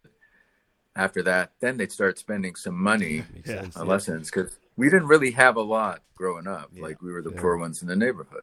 [0.94, 3.62] after that, then they'd start spending some money Yeah.
[3.62, 3.77] sense.
[3.77, 6.70] on lessons because we didn't really have a lot growing up.
[6.73, 6.83] Yeah.
[6.83, 7.40] Like we were the Yeah.
[7.40, 8.42] poor ones in the neighborhood.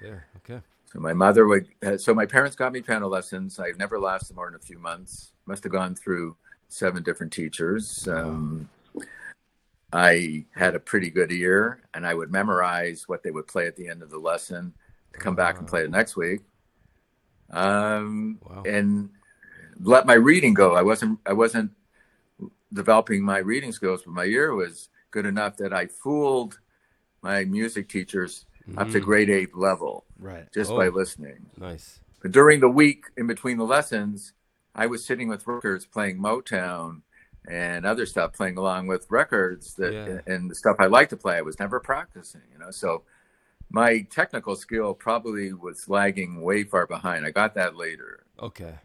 [0.00, 0.26] Fair.
[0.38, 0.62] Okay.
[0.92, 1.68] So my mother would.
[1.84, 3.58] uh, So my parents got me piano lessons.
[3.58, 5.32] I never lasted more than a few months.
[5.46, 6.36] Must have gone through
[6.68, 8.08] seven different teachers.
[8.08, 8.68] Um,
[9.92, 13.76] I had a pretty good ear, and I would memorize what they would play at
[13.76, 14.74] the end of the lesson
[15.12, 16.40] to come back and play it next week.
[17.50, 18.62] Um, Wow.
[18.66, 19.10] And
[19.80, 20.74] let my reading go.
[20.74, 21.18] I wasn't.
[21.24, 21.70] I wasn't
[22.72, 26.58] developing my reading skills, but my ear was good enough that I fooled
[27.22, 28.44] my music teachers
[28.76, 29.04] up to Mm.
[29.04, 30.50] grade eight level Right.
[30.52, 30.90] just by Oh.
[30.90, 31.46] listening.
[31.56, 32.00] Nice.
[32.20, 34.32] But during the week in between the lessons,
[34.74, 37.02] I was sitting with records playing Motown
[37.46, 40.20] and other stuff, playing along with records that Yeah.
[40.32, 41.36] and the stuff I like to play.
[41.36, 42.70] I was never practicing, you know.
[42.70, 43.04] So
[43.70, 47.24] my technical skill probably was lagging way far behind.
[47.24, 48.24] I got that later.
[48.40, 48.78] Okay.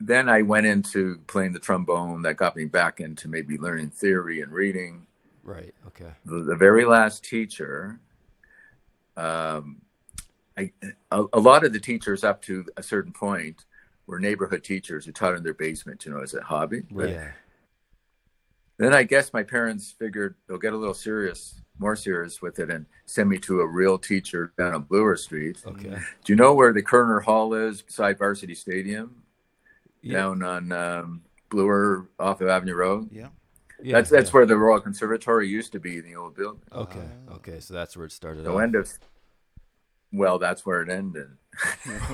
[0.00, 2.22] Then I went into playing the trombone.
[2.22, 5.06] That got me back into maybe learning theory and reading.
[5.42, 5.74] Right.
[5.86, 6.12] Okay.
[6.26, 8.00] the, the very last teacher,
[9.18, 9.80] um,
[10.56, 10.72] I,
[11.10, 13.64] a, a lot of the teachers up to a certain point
[14.06, 16.82] were neighborhood teachers who taught in their basement, you know, as a hobby.
[16.90, 17.30] But Yeah.
[18.78, 22.70] then I guess my parents figured they'll get a little serious, more serious with it,
[22.70, 25.62] and send me to a real teacher down on Bloor Street.
[25.66, 25.98] Okay.
[26.24, 29.22] Do you know where the Koerner Hall is beside Varsity Stadium?
[30.00, 30.18] Yeah.
[30.18, 33.08] Down on um, Bloor off of Avenue Road.
[33.12, 33.28] Yeah.
[33.82, 34.34] Yeah, that's that's yeah.
[34.34, 36.62] where the Royal Conservatory used to be, in the old building.
[36.72, 37.08] Okay.
[37.28, 37.34] Ah.
[37.34, 37.60] Okay.
[37.60, 38.44] So that's where it started.
[38.44, 38.62] The off.
[38.62, 38.90] end of
[40.12, 41.28] well, that's where it ended.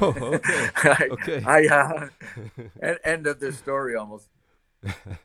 [0.01, 0.71] Oh, okay.
[0.77, 1.43] I, Okay.
[1.47, 2.09] I uh,
[2.83, 4.29] end, end of this story almost.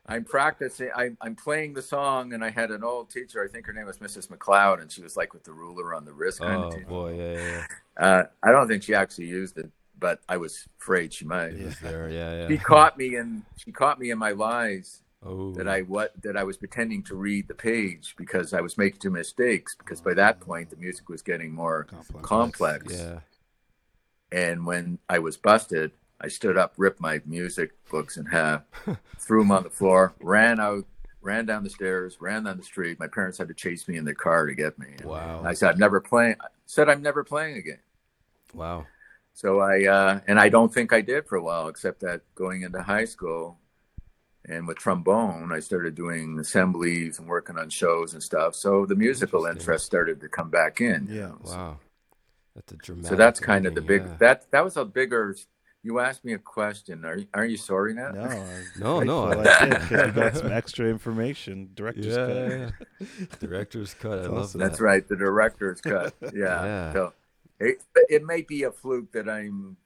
[0.08, 0.90] I'm practicing.
[0.96, 3.44] I'm, I'm playing the song, and I had an old teacher.
[3.44, 4.28] I think her name was Mrs.
[4.30, 6.86] McLeod, and she was like with the ruler on the wrist kind Oh of teacher.
[6.88, 7.18] boy.
[7.18, 7.34] Yeah.
[7.98, 8.06] Yeah.
[8.06, 11.54] Uh, I don't think she actually used it, but I was afraid she might.
[11.54, 11.66] yeah.
[11.66, 12.10] He's there.
[12.10, 12.48] Yeah.
[12.48, 12.60] She Yeah.
[12.62, 13.44] caught me in.
[13.58, 15.52] She caught me in my lies Oh.
[15.54, 19.00] that I what that I was pretending to read the page because I was making
[19.00, 19.76] two mistakes.
[19.78, 22.26] Because by that point, the music was getting more Complex.
[22.28, 22.94] complex.
[22.94, 23.20] Yeah.
[24.32, 28.62] And when I was busted, I stood up, ripped my music books in half,
[29.20, 30.86] threw them on the floor, ran out,
[31.22, 33.00] ran down the stairs, ran down the street.
[33.00, 34.88] My parents had to chase me in their car to get me.
[35.00, 35.42] And Wow.
[35.44, 36.36] I said, I'm never playing.
[36.42, 37.80] I said, I'm never playing again.
[38.54, 38.86] Wow.
[39.34, 42.62] So I, uh, and I don't think I did for a while, except that going
[42.64, 43.58] into high school
[44.46, 48.56] and with trombone, I started doing assemblies and working on shows and stuff.
[48.56, 51.08] So the musical interest started to come back in.
[51.10, 51.32] Yeah.
[51.44, 51.78] Wow.
[52.56, 53.10] That's a dramatic.
[53.10, 54.16] So that's kind of the big yeah.
[54.20, 55.36] that that was a bigger.
[55.82, 57.06] You asked me a question.
[57.06, 58.12] Are you, aren't you sorry now?
[58.12, 61.70] No, I'm No, no, I- I did because we got some extra information.
[61.74, 62.36] Director's Yeah, cut.
[62.36, 63.26] yeah, yeah.
[63.40, 64.12] Director's cut.
[64.12, 64.60] I That's love awesome.
[64.60, 64.68] that.
[64.70, 65.08] That's right.
[65.08, 66.14] The director's cut.
[66.22, 66.32] Yeah.
[66.34, 66.94] Yeah.
[66.94, 67.14] So
[67.62, 69.78] it, it may be a fluke that I'm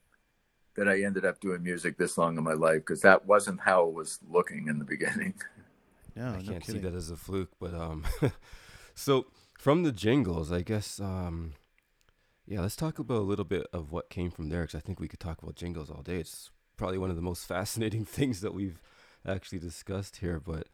[0.76, 3.88] that I ended up doing music this long in my life because that wasn't how
[3.88, 5.36] it was looking in the beginning.
[6.16, 8.06] No, I no can't see that as a fluke, but um,
[8.94, 9.26] so
[9.58, 11.54] from the jingles, I guess um,
[12.46, 15.00] yeah, let's talk about a little bit of what came from there because I think
[15.00, 16.18] we could talk about jingles all day.
[16.18, 18.82] It's probably one of the most fascinating things that we've
[19.26, 20.40] actually discussed here.
[20.40, 20.68] But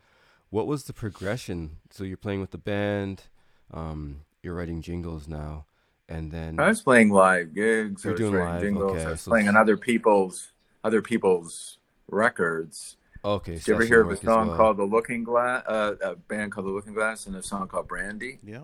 [0.49, 1.77] what was the progression?
[1.91, 3.23] So you're playing with the band,
[3.71, 5.65] um, you're writing jingles now,
[6.09, 8.03] and then I was playing live gigs.
[8.03, 8.91] You're I was doing live, jingles.
[8.93, 10.51] okay, I was so playing on other people's
[10.83, 12.97] other people's records.
[13.23, 14.57] okay, Did you ever hear of a song well.
[14.57, 15.63] called The Looking Glass?
[15.67, 18.39] Uh, a band called The Looking Glass and a song called Brandy.
[18.43, 18.63] Yeah.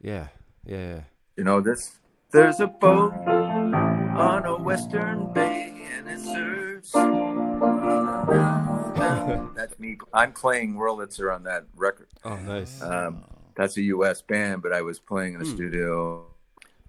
[0.00, 0.28] Yeah,
[0.64, 1.00] yeah, yeah.
[1.36, 1.96] You know this?
[2.30, 6.92] There's a boat on a western bay and it serves.
[9.56, 9.96] That's me.
[10.12, 12.08] I'm playing Wurlitzer on that record.
[12.24, 12.80] Oh, nice.
[12.82, 14.20] Um, that's a U.S.
[14.22, 15.54] band, but I was playing in the Hmm.
[15.54, 16.26] studio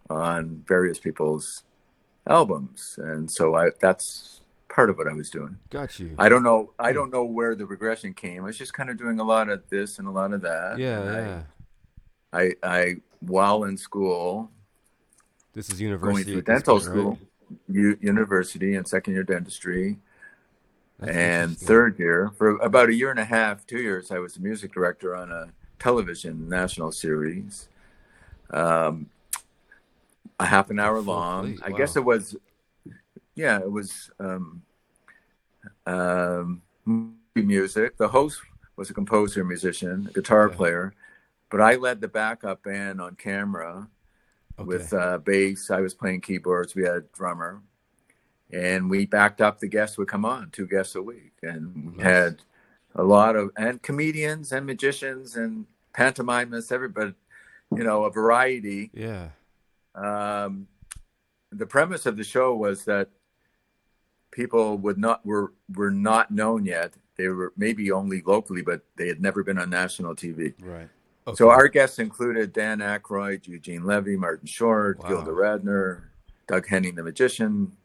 [0.10, 1.63] on various people's
[2.28, 5.58] albums, and so I that's part of what I was doing.
[5.70, 6.13] Got you.
[6.17, 6.74] I don't know.
[6.80, 8.43] I don't know where the regression came.
[8.43, 10.78] I was just kind of doing a lot of this and a lot of that.
[10.78, 11.41] yeah, and I- yeah.
[12.34, 14.52] I, I while in school
[15.54, 16.38] This is going university.
[16.38, 16.93] at dental point, right?
[17.00, 17.20] school.
[17.70, 19.98] U- university and second year dentistry.
[21.00, 24.34] That's and third year, for about a year and a half, two years, I was
[24.34, 25.48] the music director on a
[25.80, 27.70] television national series.
[28.50, 29.10] Um,
[30.39, 31.58] a half an hour long.
[31.63, 32.36] I guess it was,
[33.36, 34.62] yeah, it was um,
[35.86, 36.62] um,
[37.36, 37.97] music.
[37.97, 38.39] The host
[38.76, 40.56] was a composer, musician, a guitar Okay.
[40.56, 40.93] player,
[41.50, 43.88] but I led the backup band on camera
[44.60, 44.65] Okay.
[44.67, 45.69] with uh, bass.
[45.69, 46.73] I was playing keyboards.
[46.76, 47.62] We had a drummer,
[48.52, 52.04] and we backed up the guests would come on, two guests a week, and Nice.
[52.06, 52.41] had
[52.95, 57.13] a lot of and comedians and magicians and pantomimists, everybody,
[57.76, 58.89] you know, a variety.
[58.93, 59.30] yeah.
[59.98, 60.68] Um,
[61.52, 63.10] the premise of the show was that
[64.32, 66.94] people would not were were not known yet.
[67.18, 70.54] They were maybe only locally, but they had never been on national TV.
[70.62, 70.90] Right.
[71.34, 75.10] So our guests included Dan Aykroyd, Eugene Levy, Martin Short, Wow.
[75.10, 76.04] Gilda Radner,
[76.48, 77.76] Doug Henning, the magician,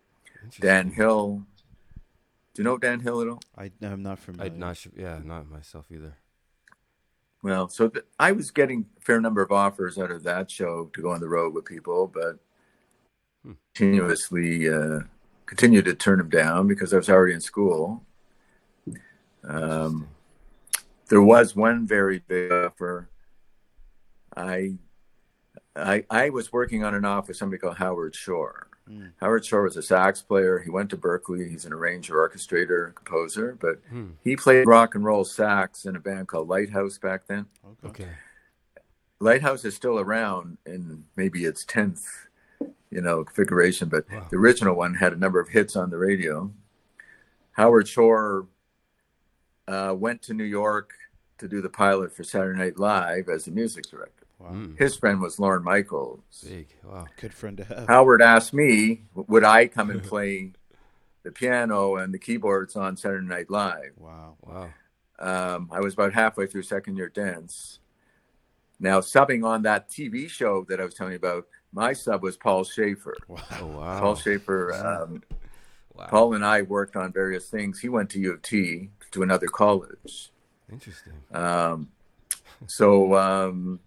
[0.61, 1.43] Dan Hill.
[2.55, 3.41] Do you know Dan Hill at all?
[3.57, 4.53] I, I'm not familiar.
[4.53, 4.77] I'd not.
[4.77, 6.15] Sh- yeah, not myself either.
[7.43, 10.87] Well, so th- I was getting a fair number of offers out of that show
[10.95, 12.39] to go on the road with people, but
[13.45, 13.53] Hmm.
[13.75, 15.01] continuously uh,
[15.47, 18.05] continued to turn them down because I was already in school.
[19.43, 20.07] Um,
[21.09, 23.09] there was one very big offer.
[24.37, 24.75] I,
[25.75, 28.69] I, I was working on an off with somebody called Howard Shore.
[28.89, 29.13] Mm.
[29.21, 30.59] Howard Shore was a sax player.
[30.59, 31.49] He went to Berklee.
[31.49, 34.11] He's an arranger, orchestrator, composer, but Hmm.
[34.25, 37.47] he played rock and roll sax in a band called Lighthouse back then.
[37.85, 38.05] Okay.
[38.05, 38.09] Okay.
[39.21, 42.05] Lighthouse is still around in maybe its tenth,
[42.91, 44.27] you know, configuration, but Wow.
[44.31, 46.53] the original one had a number of hits on the radio.
[47.53, 48.47] Howard Shore
[49.69, 50.91] uh, went to New York
[51.39, 54.22] to do the pilot for Saturday Night Live as the music director.
[54.43, 54.49] Wow.
[54.49, 54.75] Hmm.
[54.77, 56.21] His friend was Lorne Michaels.
[56.47, 56.69] Big.
[56.83, 57.07] Wow.
[57.17, 57.87] Good friend to have.
[57.87, 60.53] Howard asked me, would I come and play
[61.23, 63.93] the piano and the keyboards on Saturday Night Live?
[63.97, 64.37] Wow.
[64.43, 64.71] Wow.
[65.19, 67.79] Um, I was about halfway through second year dance.
[68.81, 72.37] Now, subbing on that TV show that I was telling you about, my sub was
[72.37, 73.17] Paul Shaffer.
[73.29, 73.43] Wow.
[73.61, 74.01] Oh wow.
[74.01, 75.23] Paul Shaffer, um,
[75.95, 76.07] wow.
[76.09, 77.79] Paul and I worked on various things.
[77.79, 80.33] He went to U of T to another college.
[80.71, 81.13] Interesting.
[81.33, 81.91] Um,
[82.67, 83.79] so um,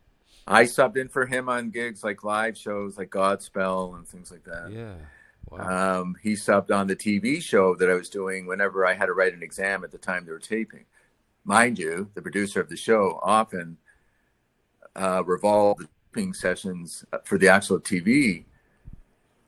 [0.48, 4.44] I subbed in for him on gigs like live shows like Godspell and things like
[4.44, 4.72] that.
[4.72, 4.94] Yeah.
[5.50, 6.02] Wow.
[6.02, 9.14] Um, he subbed on the TV show that I was doing whenever I had to
[9.14, 10.86] write an exam at the time they were taping.
[11.44, 13.78] Mind you, the producer of the show often
[14.96, 18.46] uh, revolved the taping sessions for the actual TV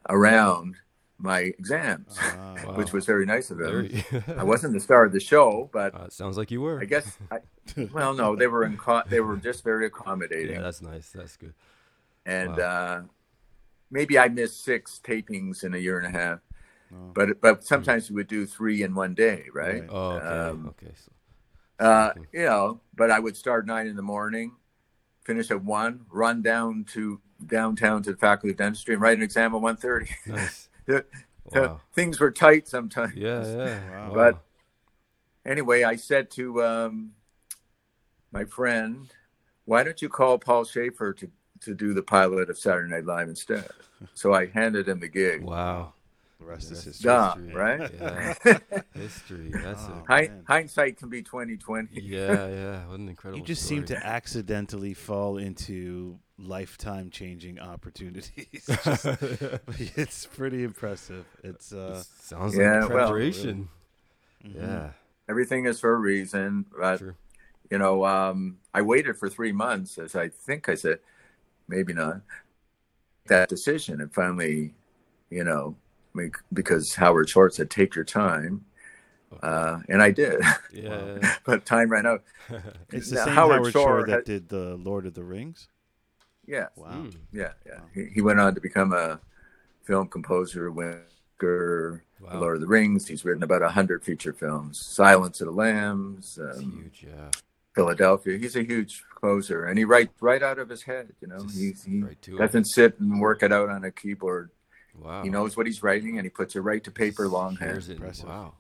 [0.10, 0.76] around
[1.20, 2.56] my exams, Wow.
[2.66, 2.74] Wow.
[2.76, 3.66] which was very nice of him.
[3.68, 4.06] Very.
[4.38, 6.80] I wasn't the star of the show, but Uh, sounds like you were.
[6.80, 7.40] I guess, I,
[7.92, 10.56] well, no, they were in, they were just very accommodating.
[10.56, 11.10] Yeah, that's nice.
[11.12, 11.54] That's good.
[12.26, 12.64] and Wow.
[12.64, 13.02] uh,
[13.90, 16.40] maybe I missed six tapings in a year and a half.
[16.94, 17.12] Oh.
[17.14, 19.82] But but sometimes we would do three in one day, right?
[19.82, 19.90] Right.
[19.92, 20.26] Oh, okay.
[20.28, 20.94] Um, okay.
[20.96, 21.12] So,
[21.80, 22.28] Uh, Okay.
[22.34, 24.56] you know, but I would start nine in the morning,
[25.26, 29.24] finish at one, run down to downtown to the Faculty of Dentistry, and write an
[29.24, 30.10] exam at one thirty.
[30.28, 30.67] nice.
[31.54, 31.82] So Wow.
[31.94, 33.16] Things were tight sometimes.
[33.16, 33.90] Yeah, yeah.
[33.90, 34.08] Wow.
[34.08, 34.14] Wow.
[34.14, 34.44] But-
[35.46, 37.12] Anyway, I said to um,
[38.34, 39.08] my friend,
[39.64, 43.30] "Why don't you call Paul Shaffer to to do the pilot of Saturday Night Live
[43.30, 43.70] instead?"
[44.14, 45.42] So I handed him the gig.
[45.44, 45.94] wow.
[46.40, 47.08] The rest is That's history.
[47.10, 47.54] Duh, History.
[47.56, 47.92] right?
[48.00, 48.80] Yeah.
[48.94, 49.50] History.
[49.52, 49.94] That's Oh.
[49.94, 50.04] a.
[50.08, 50.44] Hi- man.
[50.48, 52.02] hindsight can be twenty twenty.
[52.02, 52.86] Yeah, yeah.
[52.90, 53.40] What an incredible.
[53.40, 53.78] You just story.
[53.80, 58.46] seem to accidentally fall into lifetime changing opportunities.
[58.84, 59.06] Just-
[59.98, 61.26] it's pretty impressive.
[61.44, 63.70] It's uh Sounds Yeah, like well, preparation.
[64.46, 64.56] mhm.
[64.56, 64.90] Yeah.
[65.28, 66.66] Everything is for a reason.
[66.78, 67.16] But Sure.
[67.72, 71.00] you know, um, I waited for three months, as I think I said,
[71.68, 72.22] maybe not
[73.26, 74.76] that decision, and finally,
[75.32, 75.87] you know, make,
[76.54, 78.66] because Howard Shore said, "Take your time,"
[79.42, 80.42] uh, and I did.
[80.74, 81.36] Yeah.
[81.46, 82.24] but time ran out.
[82.92, 85.68] it's the same Howard Howard, Shore Shore that had- did the Lord of the Rings.
[86.46, 86.92] Yeah, Wow.
[86.92, 87.16] Mm.
[87.34, 87.80] yeah, yeah.
[87.80, 87.84] Wow.
[87.94, 89.20] He, he went on to become a
[89.84, 91.04] film composer, winner,
[91.42, 92.40] Wow.
[92.40, 93.08] Lord of the Rings.
[93.08, 94.80] He's written about a hundred feature films.
[94.82, 96.40] Silence of the Lambs.
[96.42, 97.06] Um, huge.
[97.08, 97.30] Yeah.
[97.76, 98.38] Philadelphia.
[98.40, 101.14] He's a huge composer, and he writes right out of his head.
[101.22, 104.50] You know, Just he's, he right doesn't sit and work it out on a keyboard.
[104.98, 105.24] Wow.
[105.24, 107.78] He knows what he's writing, and he puts it right to paper Just longhand.
[107.78, 107.90] it.
[107.90, 108.30] Impressive.
[108.30, 108.56] Wow.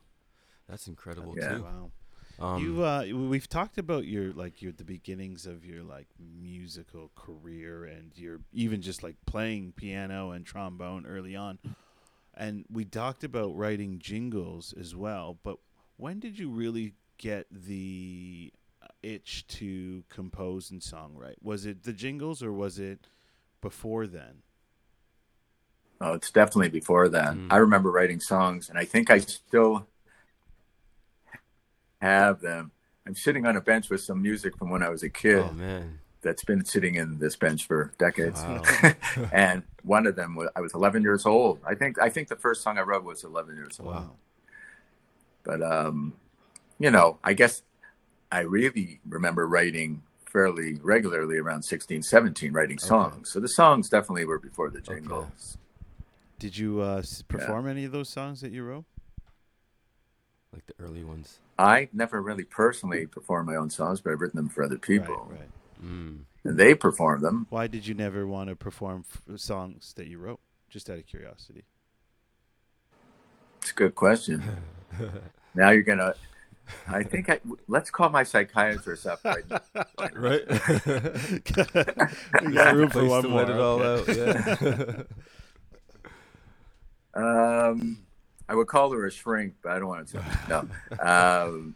[0.69, 1.57] That's incredible Yeah.
[1.57, 1.63] too.
[1.63, 1.91] Wow.
[2.39, 7.09] Um, you uh we've talked about your like your the beginnings of your like musical
[7.15, 11.57] career and your even just like playing piano and trombone early on
[12.35, 15.57] and we talked about writing jingles as well but
[15.95, 21.93] when did you really get the uh, itch to compose and songwrite was it the
[21.93, 23.07] jingles or was it
[23.61, 24.43] before then
[25.99, 27.33] Oh, it's definitely before that.
[27.33, 27.47] Mm.
[27.51, 29.87] I remember writing songs, and I think I still
[32.01, 32.71] have them.
[33.05, 35.51] I'm sitting on a bench with some music from when I was a kid Oh
[35.53, 35.99] man.
[36.21, 38.41] that's been sitting in this bench for decades.
[38.43, 38.61] Wow.
[39.31, 41.59] and one of them was I was 11 years old.
[41.65, 43.89] I think I think the first song I wrote was 11 years old.
[43.89, 44.11] Wow.
[45.43, 46.13] But um,
[46.79, 47.63] you know, I guess
[48.31, 53.31] I really remember writing fairly regularly around 16, 17, writing songs.
[53.31, 55.57] So the songs definitely were before the jingles.
[56.39, 58.85] Did you uh, s- perform any of those songs that you wrote?
[60.53, 61.39] Like the early ones.
[61.59, 65.27] I never really personally performed my own songs, but I've written them for other people,
[65.29, 65.49] Right, right.
[65.83, 66.19] Mm.
[66.43, 67.47] and they performed them.
[67.49, 70.39] Why did you never want to perform f- songs that you wrote?
[70.69, 71.65] Just out of curiosity.
[73.61, 74.43] It's a good question.
[75.55, 76.13] now you're gonna.
[76.87, 79.61] I think I let's call my psychiatrist up right now.
[80.13, 80.43] Right.
[82.45, 83.39] we got room for one more.
[83.41, 84.31] let it all okay.
[84.31, 84.61] out.
[84.61, 85.03] Yeah.
[87.17, 87.97] Um,
[88.47, 90.23] I would call her a shrink, but I don't want to.
[90.47, 90.69] No,
[91.01, 91.75] um,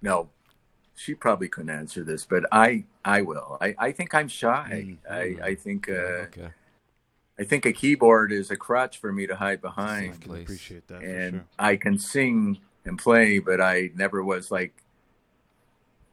[0.00, 0.30] no,
[0.94, 3.58] she probably couldn't answer this, but I, I will.
[3.60, 4.96] I, I think I'm shy.
[5.10, 5.38] Mm.
[5.42, 6.48] I, I think, uh, okay.
[7.38, 10.88] I think a keyboard is a crutch for me to hide behind, I can appreciate
[10.88, 11.46] that and for sure.
[11.58, 14.72] I can sing and play, but I never was like.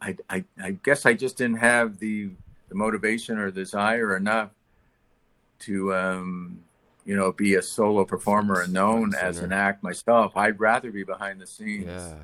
[0.01, 2.29] I, I, I guess I just didn't have the,
[2.69, 4.51] the motivation or desire enough
[5.59, 6.59] to um,
[7.05, 10.35] you know be a solo performer and known Front as an act myself.
[10.35, 11.85] I'd rather be behind the scenes.
[11.87, 12.15] Yeah.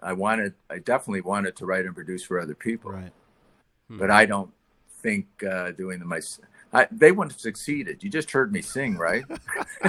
[0.00, 3.10] I wanted, I definitely wanted to write and produce for other people, Right.
[3.90, 4.52] but I don't
[5.02, 6.46] think uh, doing them myself.
[6.72, 8.04] I, they wouldn't have succeeded.
[8.04, 9.24] You just heard me sing, right?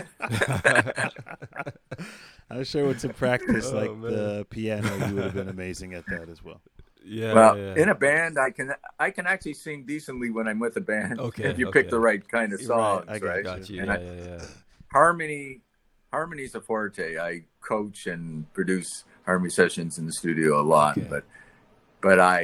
[2.49, 4.11] I'm sure with some practice, Oh, like man.
[4.11, 6.61] the piano, you would have been amazing at that as well.
[7.09, 7.33] Yeah.
[7.33, 7.73] well, yeah.
[7.81, 11.19] in a band, I can I can actually sing decently when I'm with a band.
[11.29, 13.43] Okay, if you pick the right kind of Right, songs, I right?
[13.43, 13.81] got Got you.
[13.81, 14.45] And Yeah, I- yeah, yeah.
[14.93, 15.61] harmony
[16.11, 21.05] harmony's a forte i coach and produce harmony sessions in the studio a lot Okay.
[21.07, 21.23] but
[22.01, 22.41] but i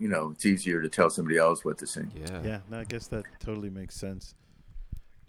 [0.00, 2.42] you know it's easier to tell somebody else what to sing Yeah.
[2.42, 4.34] Yeah, no, I guess that totally makes sense.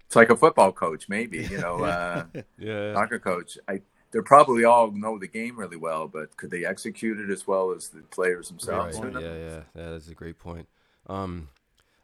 [0.08, 2.24] it's like a football coach maybe you know uh
[2.58, 2.96] Yeah.
[2.96, 3.82] soccer coach i
[4.12, 7.72] they probably all know the game really well but could they execute it as well
[7.72, 9.14] as the players themselves Right.
[9.14, 9.90] Yeah, yeah, yeah.
[9.92, 10.68] That's a great point.
[11.08, 11.50] Um,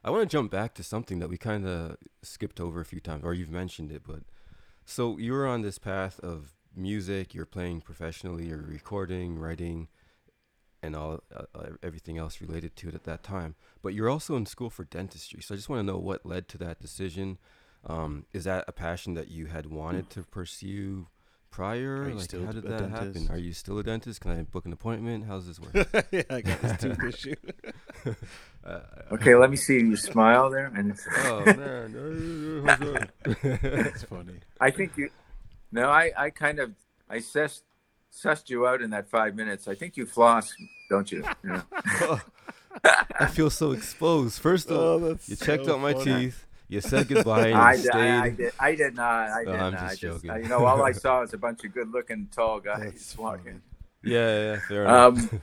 [0.04, 3.00] I want to jump back to something that we kind of skipped over a few
[3.00, 4.04] times, or you've mentioned it.
[4.06, 4.22] But
[4.86, 7.34] so you were on this path of music.
[7.34, 8.48] You're playing professionally.
[8.48, 9.88] You're recording, writing,
[10.82, 13.56] and all uh, uh, everything else related to it at that time.
[13.82, 15.42] But you're also in school for dentistry.
[15.42, 17.38] So I just want to know what led to that decision.
[17.86, 21.08] Um, is that a passion that you had wanted to pursue
[21.52, 22.04] prior?
[22.04, 23.12] Are you like, still how a did that happen?
[23.14, 23.30] dentist?
[23.32, 24.22] Are you still a dentist?
[24.22, 25.26] Can I book an appointment?
[25.28, 25.74] How's this work?
[26.12, 27.36] yeah, I got this tooth issue.
[28.66, 28.82] Uh,
[29.14, 33.10] okay let me see you smile there and oh man.
[33.62, 34.34] That's funny.
[34.60, 35.10] i think you
[35.72, 36.74] no i i kind of
[37.10, 37.62] i sussed
[38.14, 40.54] sussed you out in that five minutes i think you floss
[40.90, 42.20] don't you, you know?
[43.20, 44.40] I feel so exposed.
[44.40, 46.06] First of Oh, all, that's you checked so out my funny.
[46.26, 46.46] teeth.
[46.70, 47.94] You said goodbye and I, did- stayed.
[47.96, 48.52] I, I did.
[48.60, 49.30] I did not.
[49.30, 49.80] I No, did I'm not.
[49.80, 50.44] just I just, joking.
[50.44, 53.62] You know, all I saw was a bunch of good-looking tall guys That's walking.
[54.04, 55.34] Yeah, yeah, fair enough.
[55.34, 55.42] Um,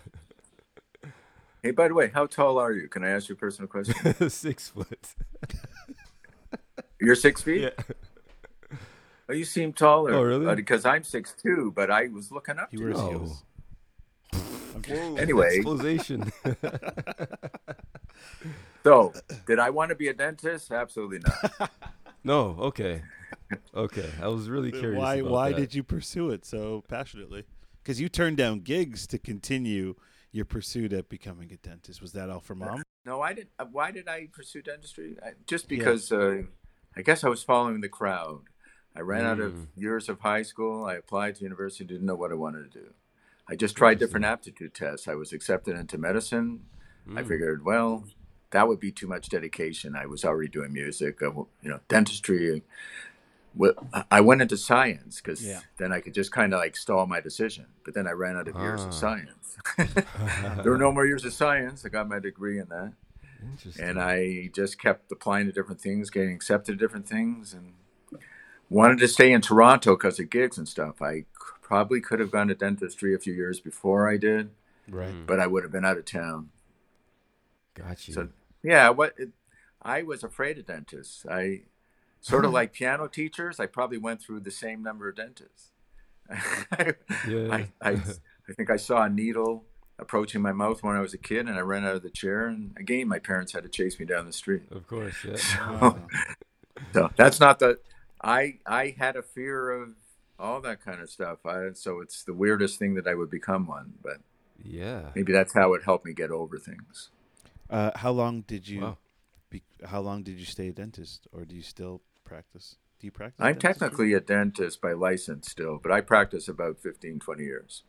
[1.63, 2.89] hey, by the way, how tall are you?
[2.89, 4.29] Can I ask you a personal question?
[4.31, 4.99] Six foot.
[7.01, 7.63] You're six feet.
[7.63, 7.95] Yeah.
[9.29, 10.13] Oh, you seem taller.
[10.15, 10.47] Oh, really?
[10.47, 13.11] Uh, because I'm six two, but I was looking up He to wears you.
[13.13, 13.33] No.
[14.35, 14.87] Heels.
[14.89, 15.57] Whoa, Anyway.
[15.57, 16.33] explosion.
[18.85, 19.15] So,
[19.47, 20.71] did I want to be a dentist?
[20.71, 21.71] Absolutely not.
[22.25, 23.03] no, okay,
[23.75, 24.13] okay.
[24.21, 24.99] I was really curious.
[24.99, 25.57] why about why that.
[25.57, 27.45] did you pursue it so passionately?
[27.83, 29.95] Because you turned down gigs to continue
[30.33, 32.03] your pursuit at becoming a dentist.
[32.03, 32.83] Was that all for mom?
[33.07, 33.51] No, I didn't.
[33.59, 35.17] uh, Why did I pursue dentistry?
[35.25, 36.43] I, just because uh,
[36.95, 38.43] I guess I was following the crowd.
[38.95, 39.67] I ran out of Mm.
[39.77, 40.85] years of high school.
[40.85, 42.95] I applied to university, didn't know what I wanted to do.
[43.49, 45.07] I just tried different aptitude tests.
[45.07, 46.65] I was accepted into medicine.
[47.15, 47.29] I Mm.
[47.29, 48.05] figured, well,
[48.51, 49.95] that would be too much dedication.
[49.95, 52.63] I was already doing music, uh, you know, dentistry.
[53.55, 53.75] Well,
[54.11, 55.61] I went into science because Yeah.
[55.77, 57.67] then I could just kind of like stall my decision.
[57.85, 58.89] But then I ran out of years Ah.
[58.89, 59.59] of science.
[60.63, 61.85] there were no more years of science.
[61.85, 62.95] I got my degree in that
[63.79, 67.75] and I just kept applying to different things, getting accepted to different things, and
[68.71, 71.03] wanted to stay in Toronto because of gigs and stuff.
[71.03, 71.27] I
[71.65, 74.51] probably could have gone to dentistry a few years before I did,
[74.89, 75.13] Right.
[75.13, 75.27] Mm.
[75.27, 76.51] but I would have been out of town.
[77.75, 78.15] Got you.
[78.15, 78.29] So
[78.63, 79.31] yeah, what it,
[79.83, 81.27] I was afraid of dentists.
[81.29, 81.63] I
[82.21, 83.59] sort of like piano teachers.
[83.59, 85.71] I probably went through the same number of dentists.
[87.29, 87.49] Yeah.
[87.51, 87.91] I, I,
[88.49, 89.65] I think I saw a needle
[89.99, 92.47] approaching my mouth when I was a kid, and I ran out of the chair.
[92.47, 94.63] And again, my parents had to chase me down the street.
[94.71, 95.37] of course, yeah.
[95.81, 95.99] Wow.
[96.93, 97.79] so that's not the.
[98.23, 99.91] I I had a fear of
[100.39, 101.45] all that kind of stuff.
[101.47, 104.19] I, so it's the weirdest thing that I would become one, but
[104.63, 105.11] Yeah.
[105.15, 107.11] maybe that's how it helped me get over things.
[107.71, 108.81] Uh, how long did you?
[108.83, 108.99] Wow.
[109.51, 112.77] Be, how long did you stay a dentist, or do you still practice?
[112.99, 113.41] Do you practice?
[113.41, 113.73] I'm dentistry?
[113.89, 117.85] technically a dentist by license still, but I practice about 15, 20 years.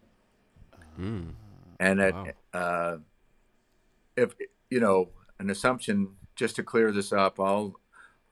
[0.99, 1.33] Mm.
[1.79, 2.27] And at, Wow.
[2.53, 2.97] uh,
[4.15, 4.33] if
[4.69, 7.75] you know an assumption, just to clear this up, I'll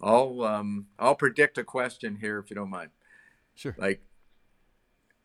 [0.02, 2.92] I'll um, I'll predict a question here if you don't mind.
[3.56, 3.76] Sure.
[3.78, 4.02] Like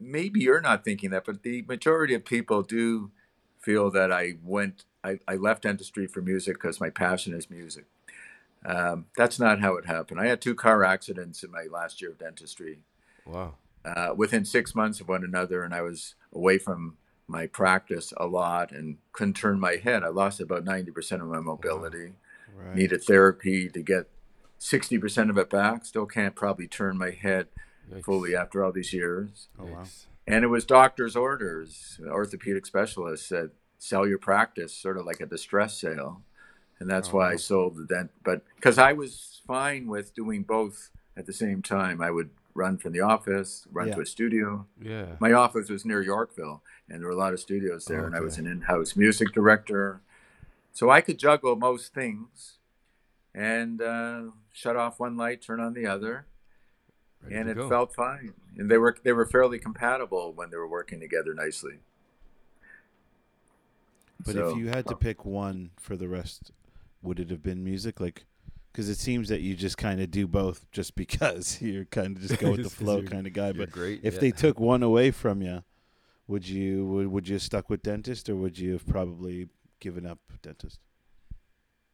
[0.00, 3.10] maybe you're not thinking that, but the majority of people do
[3.58, 7.86] feel that I went I, I left dentistry for music because my passion is music.
[8.66, 10.20] Um, that's not how it happened.
[10.20, 12.80] I had two car accidents in my last year of dentistry
[13.24, 13.54] Wow.
[13.84, 16.96] uh, within six months of one another, and I was away from
[17.28, 20.02] my practice a lot and couldn't turn my head.
[20.02, 22.14] I lost about 90% of my mobility,
[22.56, 22.74] Right.
[22.74, 24.08] needed therapy to get
[24.58, 25.84] 60% of it back.
[25.84, 27.46] Still can't probably turn my head
[27.90, 28.04] Yikes.
[28.04, 29.48] fully after all these years.
[29.58, 29.84] Oh, wow.
[30.26, 35.26] And it was doctor's orders, orthopedic specialists said, sell your practice, sort of like a
[35.26, 36.22] distress sale.
[36.80, 38.10] And that's Oh, why I sold the dent.
[38.22, 42.76] But because I was fine with doing both at the same time, I would run
[42.76, 43.94] from the office, run Yeah.
[43.96, 44.66] to a studio.
[44.80, 45.16] Yeah.
[45.18, 48.20] My office was near Yorkville, and there were a lot of studios there, and I
[48.20, 50.00] was an in house music director.
[50.72, 52.58] So I could juggle most things
[53.34, 54.22] and uh,
[54.52, 56.26] shut off one light, turn on the other Ready
[57.30, 57.68] and it go.
[57.68, 58.34] felt fine.
[58.56, 61.78] And they were they were fairly compatible when they were working together nicely.
[64.24, 66.52] But So- if you had to pick one for the rest,
[67.02, 68.00] would it have been music?
[68.00, 68.24] Like,
[68.72, 72.22] because it seems that you just kind of do both, just because you're kind of
[72.22, 73.52] just go with the flow kind of guy.
[73.52, 74.00] But great.
[74.02, 74.20] if yeah.
[74.20, 75.62] they took one away from you,
[76.26, 79.48] would you would, would you have stuck with dentist, or would you have probably
[79.80, 80.78] given up dentist?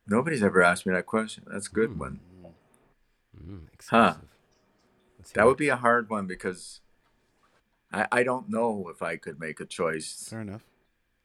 [0.06, 1.44] Nobody's ever asked me that question.
[1.50, 1.98] That's a good Hmm.
[1.98, 2.20] one.
[3.38, 4.16] Mm, Huh.
[5.24, 5.26] Exclusive.
[5.26, 6.80] Let's hear That would be a hard one because
[7.92, 10.62] I, I don't know if I could make a choice Fair enough.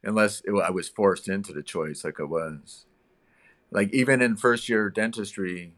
[0.04, 2.86] unless it, I was forced into the choice like I was.
[3.72, 5.74] Like even in first year dentistry,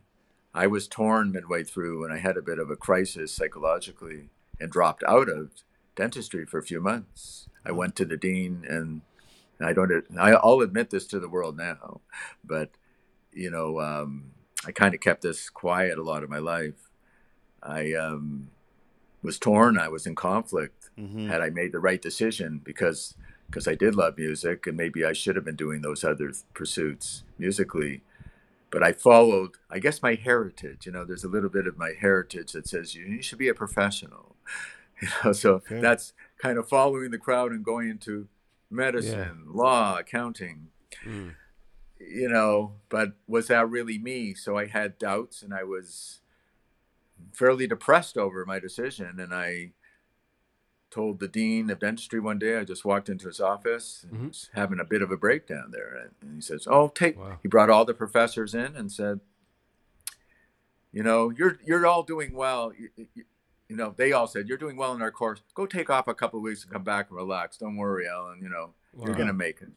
[0.53, 4.72] I was torn midway through and I had a bit of a crisis psychologically and
[4.72, 5.51] dropped out of
[5.95, 7.49] dentistry for a few months.
[7.65, 9.01] I went to the dean and
[9.59, 12.01] I don't I, I'll admit this to the world now,
[12.43, 12.72] but
[13.32, 14.32] you know, um,
[14.65, 16.91] I kind of kept this quiet a lot of my life.
[17.64, 18.49] I um,
[19.22, 19.78] was torn.
[19.78, 23.16] I was in conflict hmm had I made the right decision because
[23.47, 26.43] because I did love music and maybe I should have been doing those other th-
[26.53, 28.01] pursuits musically.
[28.70, 30.86] But I followed, I guess, my heritage.
[30.86, 33.49] You know, there's a little bit of my heritage that says you, you should be
[33.49, 34.36] a professional.
[35.01, 38.28] You know, so that's kind of following the crowd and going into
[38.70, 40.68] medicine, law, accounting.
[41.03, 41.34] Mm.
[41.99, 44.36] You know, but was that really me?
[44.36, 46.20] So I had doubts and I was
[47.34, 49.19] fairly depressed over my decision.
[49.19, 49.72] And I
[50.89, 54.28] told the dean of dentistry one day, I just walked into his office and Mhm.
[54.28, 56.11] was having a bit of a breakdown there.
[56.22, 57.39] And he says, Oh, take, Wow.
[57.41, 59.22] he brought all the professors in and said,
[60.91, 62.74] You know, you're, you're all doing well.
[62.78, 63.24] You, you,
[63.69, 65.41] you know, they all said, You're doing well in our course.
[65.53, 67.57] Go take off a couple of weeks and come back and relax.
[67.57, 68.39] Don't worry, Alan.
[68.41, 69.72] You know, you're going to make it.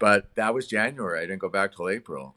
[0.00, 1.18] But that was January.
[1.20, 2.34] I didn't go back till April.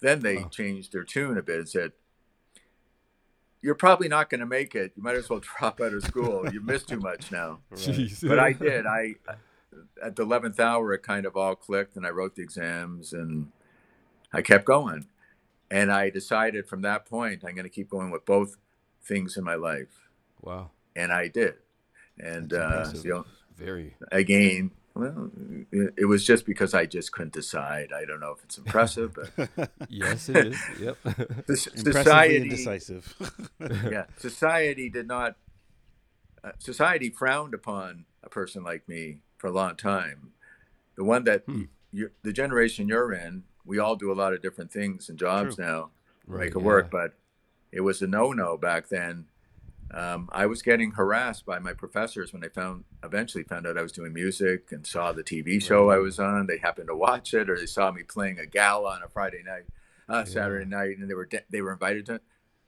[0.00, 0.48] Then they Wow.
[0.48, 1.92] changed their tune a bit and said,
[3.62, 4.92] You're probably not going to make it.
[4.96, 6.52] You might as well drop out of school.
[6.52, 7.60] You've missed too much now.
[7.70, 8.10] Right.
[8.22, 8.86] But I did.
[8.86, 9.14] I
[10.02, 13.50] at the eleventh hour, it kind of all clicked, and I wrote the exams, and
[14.32, 15.06] I kept going.
[15.70, 18.56] And I decided from that point, I'm going to keep going with both
[19.02, 20.08] things in my life,
[20.42, 20.70] Wow.
[20.94, 21.54] and I did.
[22.18, 23.04] And uh, impressive.
[23.06, 23.24] you know,
[23.56, 23.96] Very.
[24.10, 25.30] again, well,
[25.70, 27.88] it, it was just because I just couldn't decide.
[27.94, 30.60] I don't know if it's impressive, but Yes, it is.
[30.80, 30.96] Yep.
[31.04, 33.14] Impressively society, indecisive.
[33.90, 35.36] yeah, society did not.
[36.44, 40.32] Uh, society frowned upon a person like me for a long time.
[40.96, 41.62] The one that Hmm.
[41.92, 45.56] you the generation you're in, we all do a lot of different things and jobs
[45.56, 45.64] True.
[45.64, 45.90] now,
[46.26, 46.46] right.
[46.46, 46.64] make it yeah.
[46.64, 46.90] work.
[46.90, 47.14] But
[47.70, 49.26] it was a no-no back then.
[49.94, 53.82] Um, I was getting harassed by my professors when they found eventually found out I
[53.82, 56.46] was doing music and saw the TV show I was on.
[56.46, 59.42] They happened to watch it, or they saw me playing a gala on a Friday
[59.44, 59.64] night,
[60.08, 62.20] uh, Saturday night, and they were de- they were invited to.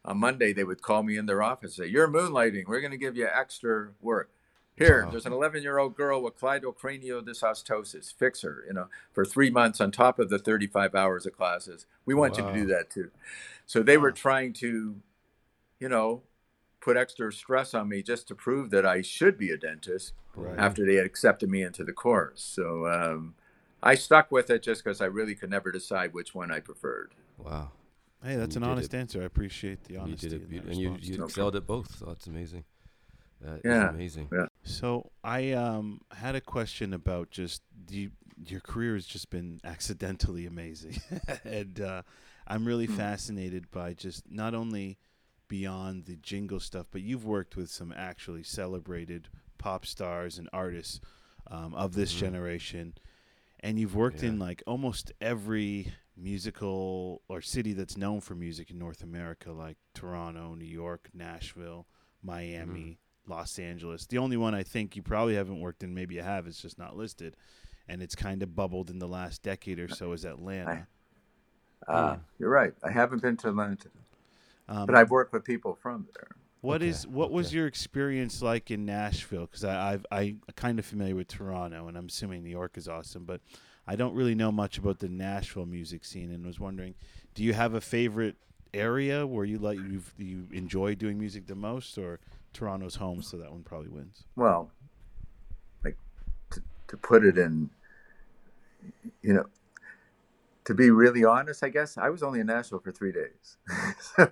[0.04, 2.66] On Monday, they would call me in their office and say, "You're moonlighting.
[2.66, 4.30] We're going to give you extra work.
[4.76, 5.10] Here, Wow.
[5.12, 8.12] there's an 11 year old girl with cleidocraniodysostosis.
[8.12, 11.86] Fix her, you know, for three months on top of the 35 hours of classes.
[12.04, 13.10] We want you to do that too."
[13.64, 14.96] So they were trying to,
[15.80, 16.22] you know,
[16.84, 20.58] put extra stress on me just to prove that I should be a dentist Right.
[20.58, 22.42] after they had accepted me into the course.
[22.42, 23.34] So um,
[23.82, 27.14] I stuck with it just because I really could never decide which one I preferred.
[27.38, 27.70] Wow.
[28.22, 29.22] Hey, that's you an honest it- answer.
[29.22, 30.26] I appreciate the honesty.
[30.28, 31.96] You did it, in beau- that and you, you No excelled at both.
[31.98, 32.64] So that's amazing.
[33.40, 33.90] That is Yeah.
[33.90, 34.28] amazing.
[34.32, 34.46] Yeah.
[34.64, 38.10] So I um had a question about just the
[38.46, 40.96] your career has just been accidentally amazing,
[41.44, 42.02] and uh,
[42.48, 42.96] I'm really Hmm.
[42.96, 44.98] fascinated by just not only
[45.58, 51.00] beyond the jingle stuff, but you've worked with some actually celebrated pop stars and artists
[51.46, 52.18] um, of this Mhm.
[52.18, 52.94] generation,
[53.60, 58.78] and you've worked in like almost every musical or city that's known for music in
[58.78, 61.86] North America, like Toronto, New York, Nashville,
[62.20, 62.98] Miami,
[63.28, 64.06] Los Angeles.
[64.06, 66.78] The only one I think you probably haven't worked in, maybe you have, it's just
[66.78, 67.36] not listed,
[67.86, 70.88] and it's kind of bubbled in the last decade or so, is Atlanta.
[71.86, 72.74] Uh, You're right.
[72.82, 73.90] I haven't been to Atlanta,
[74.68, 76.36] Um, but I've worked with people from there.
[76.60, 77.54] What Okay, is what was okay.
[77.54, 79.42] your experience like in Nashville?
[79.46, 83.24] Because I've I kind of familiar with Toronto, and I'm assuming New York is awesome,
[83.24, 83.42] but
[83.86, 86.94] I don't really know much about the Nashville music scene, and was wondering,
[87.34, 88.36] do you have a favorite
[88.72, 92.18] area where you like you you enjoy doing music the most, or
[92.54, 94.24] Toronto's home, so that one probably wins.
[94.36, 94.70] Well,
[95.84, 95.96] like
[96.52, 97.70] to, to put it in,
[99.22, 99.44] you know,
[100.64, 103.56] to be really honest, I guess I was only in Nashville for three days,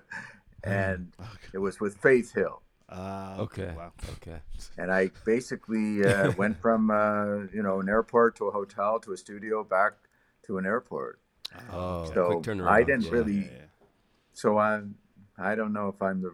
[0.63, 1.29] and Okay.
[1.53, 2.61] it was with Faith Hill.
[2.89, 3.73] Uh, Okay.
[3.75, 3.91] Wow.
[4.17, 4.39] Okay.
[4.77, 9.13] and I basically uh, went from uh, you know an airport to a hotel to
[9.13, 9.93] a studio back
[10.45, 11.19] to an airport.
[11.71, 12.67] Oh, So, quick turnaround.
[12.67, 13.11] I didn't yeah.
[13.11, 13.59] really- Yeah, yeah.
[14.33, 14.81] So I
[15.37, 16.33] I don't know if I'm the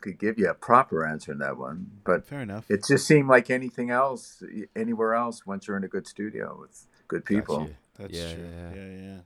[0.00, 2.70] could give you a proper answer in that one, but Fair enough.
[2.70, 4.42] it just seemed like anything else
[4.76, 7.60] anywhere else once you're in a good studio with good people.
[7.60, 7.76] Gotcha.
[7.98, 8.44] That's yeah, true.
[8.44, 9.20] yeah, Yeah, yeah.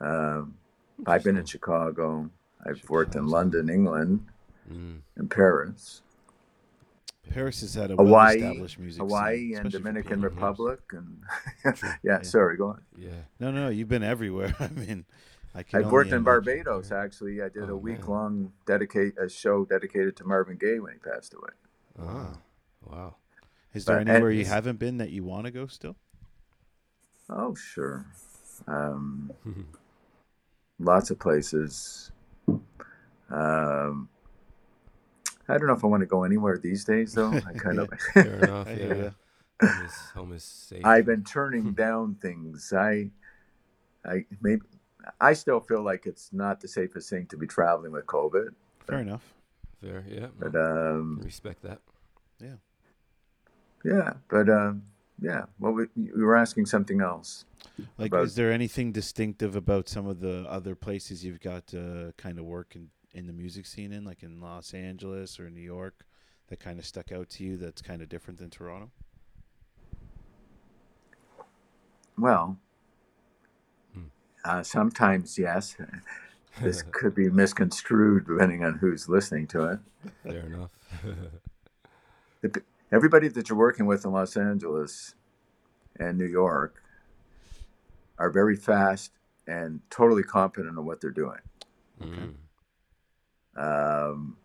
[0.00, 0.36] yeah.
[0.38, 0.58] Um,
[1.06, 2.30] I've been in Chicago.
[2.64, 4.26] I've worked in London, England,
[4.70, 5.00] Mm.
[5.16, 6.02] and Paris,
[7.30, 10.28] Paris has had a Hawaii, well-established music Hawaii, scene, and Dominican people.
[10.30, 11.22] Republic, and
[11.64, 12.22] yeah, yeah.
[12.22, 12.82] Sorry, go on.
[12.96, 13.10] Yeah.
[13.40, 14.54] No, no, you've been everywhere.
[14.60, 15.04] I mean,
[15.54, 15.84] I can.
[15.84, 16.24] I've worked in imagine.
[16.44, 17.42] Barbados actually.
[17.42, 20.98] I did Oh, a week long dedicate a show dedicated to Marvin Gaye when he
[20.98, 21.50] passed away.
[21.98, 22.32] Oh,
[22.84, 23.16] wow.
[23.74, 25.96] Is there But- anywhere you haven't been that you want to go still?
[27.28, 28.06] Oh sure,
[28.68, 29.32] um,
[30.78, 32.12] lots of places.
[33.28, 34.08] Um,
[35.48, 37.32] I don't know if I want to go anywhere these days though.
[37.46, 37.88] I kind of.
[38.14, 38.66] Fair enough.
[38.68, 39.02] I hear Yeah.
[39.04, 39.10] ya.
[39.62, 40.84] Home is, home is safe.
[40.84, 42.72] I've been turning down things.
[42.76, 43.10] I,
[44.04, 44.62] I maybe
[45.20, 48.50] I still feel like it's not the safest thing to be traveling with COVID.
[48.86, 49.22] Fair enough.
[49.80, 50.04] Fair.
[50.08, 50.26] Yeah.
[50.38, 51.80] But um, respect that.
[52.40, 52.56] Yeah.
[53.84, 54.82] Yeah, but um,
[55.20, 55.44] yeah.
[55.58, 57.44] Well, we, you were asking something else.
[57.98, 62.12] Like, About- is there anything distinctive about some of the other places you've got to
[62.16, 65.60] kind of work in, in the music scene in, like in Los Angeles or New
[65.60, 66.04] York,
[66.48, 68.90] that kind of stuck out to you that's kind of different than Toronto?
[72.18, 72.56] Well,
[73.94, 74.04] Hmm.
[74.44, 75.76] uh, sometimes yes.
[76.62, 79.78] This could be misconstrued depending on who's listening to it.
[80.22, 80.70] Fair enough.
[82.42, 82.60] The p-
[82.92, 85.14] Everybody that you're working with in Los Angeles
[85.98, 86.82] and New York
[88.18, 89.12] are very fast
[89.46, 91.40] and totally competent in what they're doing.
[92.00, 92.34] Mm.
[93.56, 94.36] Um,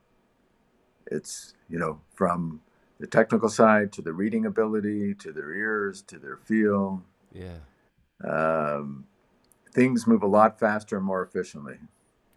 [1.07, 2.61] it's you know from
[2.99, 7.03] the technical side to the reading ability to their ears to their feel.
[7.33, 7.57] Yeah.
[8.23, 9.05] Um,
[9.73, 11.77] things move a lot faster and more efficiently.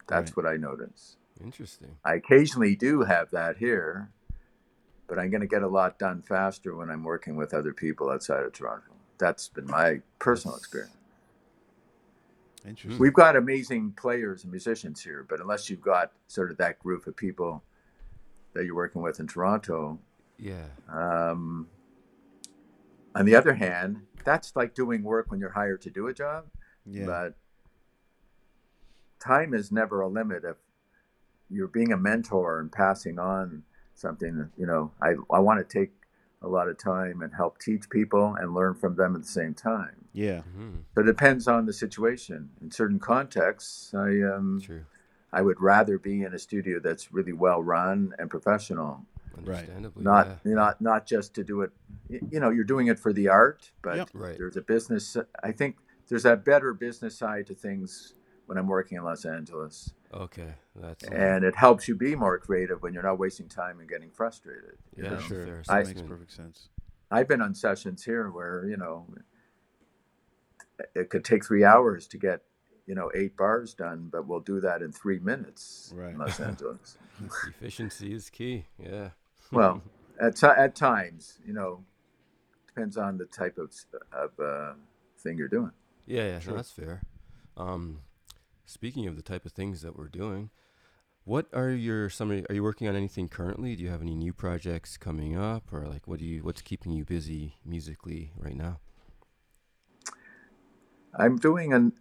[0.07, 0.37] That's Right.
[0.37, 1.17] what I notice.
[1.43, 1.97] Interesting.
[2.03, 4.09] I occasionally do have that here,
[5.07, 8.09] but I'm going to get a lot done faster when I'm working with other people
[8.09, 8.91] outside of Toronto.
[9.17, 10.91] That's been my personal experience.
[12.67, 12.99] Interesting.
[12.99, 17.05] We've got amazing players and musicians here, but unless you've got sort of that group
[17.05, 17.63] of people
[18.53, 19.99] that you're working with in Toronto,
[20.39, 20.65] Yeah.
[20.89, 21.67] um,
[23.13, 26.45] on the other hand, that's like doing work when you're hired to do a job.
[26.85, 27.05] yeah.
[27.05, 27.35] But
[29.19, 30.43] time is never a limit.
[30.43, 30.57] If
[31.49, 33.63] you're being a mentor and passing on
[33.95, 35.91] something, that, you know, I, I want to take
[36.41, 39.53] a lot of time and help teach people and learn from them at the same
[39.53, 39.95] time.
[40.13, 40.41] yeah.
[40.41, 42.49] hmm So it depends on the situation.
[42.61, 44.85] In certain contexts, I um, True.
[45.33, 49.05] I would rather be in a studio that's really well run and professional,
[49.43, 49.57] Right.
[49.57, 50.03] Understandably.
[50.03, 50.53] not yeah.
[50.53, 51.71] not not just to do it.
[52.09, 54.09] You know, you're doing it for the art, but Yep.
[54.13, 54.37] Right.
[54.37, 55.17] there's a business.
[55.43, 55.77] I think
[56.07, 58.13] there's a better business side to things
[58.45, 60.53] when I'm working in Los Angeles, Okay.
[60.75, 64.11] That's and it helps you be more creative when you're not wasting time and getting
[64.11, 64.77] frustrated.
[64.95, 65.19] you Yeah, know?
[65.19, 65.45] Sure.
[65.45, 66.09] fair That makes assessment.
[66.09, 66.69] perfect sense.
[67.11, 69.07] I've been on sessions here where you know
[70.93, 72.41] it could take three hours to get
[72.85, 76.11] you know eight bars done, but we'll do that in three minutes Right.
[76.13, 76.97] in Los Angeles.
[77.47, 78.65] efficiency is key.
[78.77, 79.09] Yeah.
[79.51, 79.81] well,
[80.21, 81.83] at ti at times, you know,
[82.67, 83.73] depends on the type of
[84.11, 84.73] of uh,
[85.19, 85.71] thing you're doing.
[86.05, 86.51] Yeah, yeah, Sure.
[86.51, 87.01] no, that's fair.
[87.57, 87.99] Um,
[88.65, 90.49] speaking of the type of things that we're doing,
[91.23, 92.31] what are your some?
[92.31, 93.75] Are you working on anything currently?
[93.75, 96.43] Do you have any new projects coming up, or like what do you?
[96.43, 98.79] What's keeping you busy musically right now?
[101.17, 101.93] I'm doing an.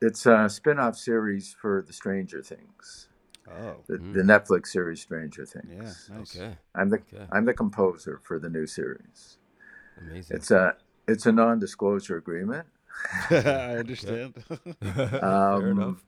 [0.00, 3.08] It's a spin-off series for the Stranger Things.
[3.48, 4.12] Oh, the, Mm.
[4.14, 5.66] the Netflix series Stranger Things.
[5.70, 6.36] yeah, nice.
[6.36, 7.26] Okay, I'm the Okay.
[7.30, 9.38] I'm the composer for the new series.
[10.00, 10.36] amazing.
[10.36, 10.76] It's a
[11.08, 12.66] it's a non-disclosure agreement.
[13.30, 14.34] I understand.
[14.82, 16.04] Fair Um, enough.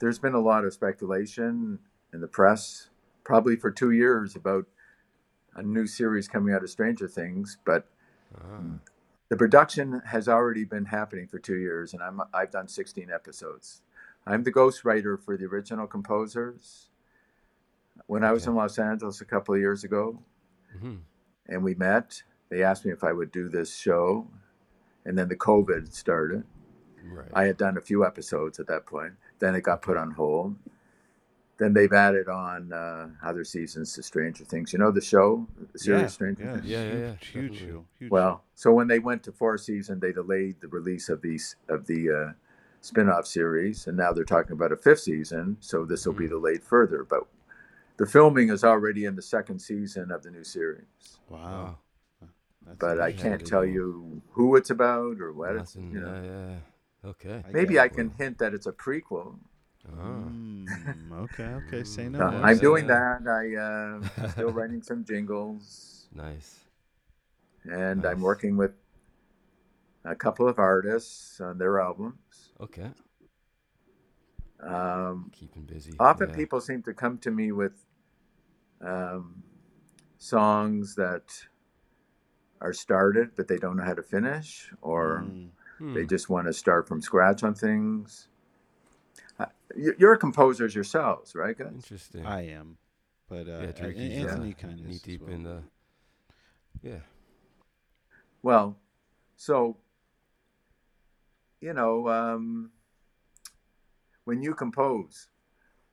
[0.00, 1.78] There's been a lot of speculation
[2.12, 2.90] in the press,
[3.24, 4.66] probably for two years, about
[5.54, 7.86] a new series coming out of Stranger Things, but
[8.36, 8.60] Ah,
[9.28, 13.82] the production has already been happening for two years, and I'm I've done 16 episodes.
[14.26, 16.90] I'm the ghostwriter for the original composers.
[18.06, 18.50] When I was Okay.
[18.50, 20.22] in Los Angeles a couple of years ago,
[20.76, 20.98] mhm.
[21.46, 24.28] and we met, they asked me if I would do this show,
[25.04, 26.44] and then the COVID started.
[27.06, 27.28] Right.
[27.34, 29.14] I had done a few episodes at that point.
[29.38, 30.56] Then it got put on hold.
[31.56, 34.72] Then they've added on uh, other seasons to Stranger Things.
[34.72, 36.66] You know the show, the series yeah, Stranger yeah, Things.
[36.66, 37.58] Yeah, yeah, huge, yeah, huge definitely.
[37.58, 37.84] show.
[38.00, 41.54] Huge Well, so when they went to four season, they delayed the release of these
[41.68, 42.32] of the uh,
[42.80, 45.56] spin-off series, and now they're talking about a fifth season.
[45.60, 46.30] So this will be Mhm.
[46.30, 47.04] delayed further.
[47.04, 47.20] But
[47.98, 50.86] the filming is already in the second season of the new series.
[51.28, 51.34] show.
[51.36, 51.78] Wow.
[52.66, 52.70] Wow.
[52.72, 55.56] That's But I can't tell you who it's about or what.
[55.56, 55.92] It's, Nothing.
[55.92, 56.22] you know.
[56.22, 56.54] Yeah,
[57.04, 57.10] yeah.
[57.10, 57.44] Okay.
[57.52, 57.94] Maybe get I it.
[57.94, 59.38] can hint that it's a prequel.
[59.86, 60.66] Mm,
[61.24, 61.84] okay, okay.
[61.84, 62.18] Say no.
[62.18, 63.18] So Yeah, Uh, I'm yeah, doing yeah.
[63.20, 63.28] that.
[63.28, 66.60] I uh, still writing some jingles, Nice.
[67.64, 68.12] and Nice.
[68.12, 68.72] I'm working with
[70.06, 72.52] a couple of artists on their albums.
[72.60, 72.90] Okay.
[74.60, 75.92] Um, Keeping busy.
[76.00, 76.36] often yeah.
[76.36, 77.84] people seem to come to me with
[78.80, 79.42] um,
[80.16, 81.46] songs that
[82.64, 85.50] are started, but they don't know how to finish, or Mm,
[85.94, 86.06] they Hmm.
[86.08, 88.28] just want to start from scratch on things.
[89.38, 89.46] Uh,
[89.76, 91.72] you- You're composers yourselves, right, guys?
[91.74, 92.24] Interesting.
[92.24, 92.78] I am,
[93.28, 95.62] but uh, yeah, An- Drake, he's, Anthony uh, kind of knee deep in the.
[96.82, 97.00] Yeah.
[98.42, 98.78] Well,
[99.36, 99.76] so
[101.60, 102.70] you know, um,
[104.24, 105.28] when you compose,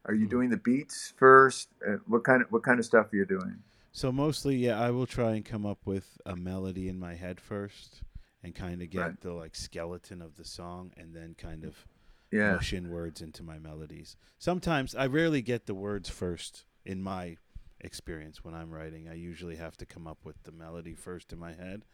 [0.05, 0.30] are you Mhm.
[0.30, 1.69] doing the beats first?
[1.86, 3.61] Uh, what kind of what kind of stuff are you doing?
[3.91, 7.39] So mostly, yeah, I will try and come up with a melody in my head
[7.41, 8.03] first,
[8.43, 9.21] and kind of get Right.
[9.21, 11.85] the like skeleton of the song, and then kind of
[12.31, 14.15] Yeah, push in words into my melodies.
[14.39, 17.37] Sometimes I rarely get the words first in my
[17.81, 19.09] experience when I'm writing.
[19.09, 21.85] I usually have to come up with the melody first in my head,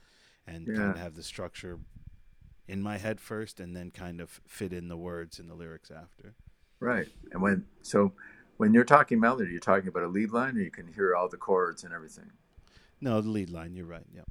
[0.46, 1.80] and kind of have the structure
[2.68, 5.90] in my head first, and then kind of fit in the words and the lyrics
[5.92, 6.36] after.
[6.80, 7.08] right.
[7.32, 8.14] And when so
[8.58, 11.28] when you're talking melody, you're talking about a lead line, or you can hear all
[11.30, 12.30] the chords and everything.
[13.00, 13.74] No, the lead line.
[13.76, 14.06] You're right.
[14.14, 14.28] Yep.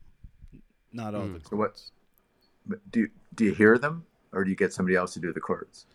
[0.92, 1.42] Not all Mm.
[1.42, 1.92] the So what- chords.
[2.68, 5.32] But do you, do you hear them, or do you get somebody else to do
[5.32, 5.86] the chords?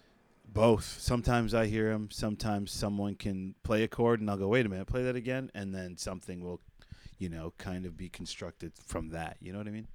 [0.53, 0.86] Both.
[0.99, 2.09] Sometimes I hear them.
[2.11, 5.51] Sometimes someone can play a chord, and I'll go, "Wait a minute, play that again,"
[5.53, 6.61] and then something will,
[7.17, 9.38] you know, kind of be constructed from that.
[9.41, 9.88] You know what I mean?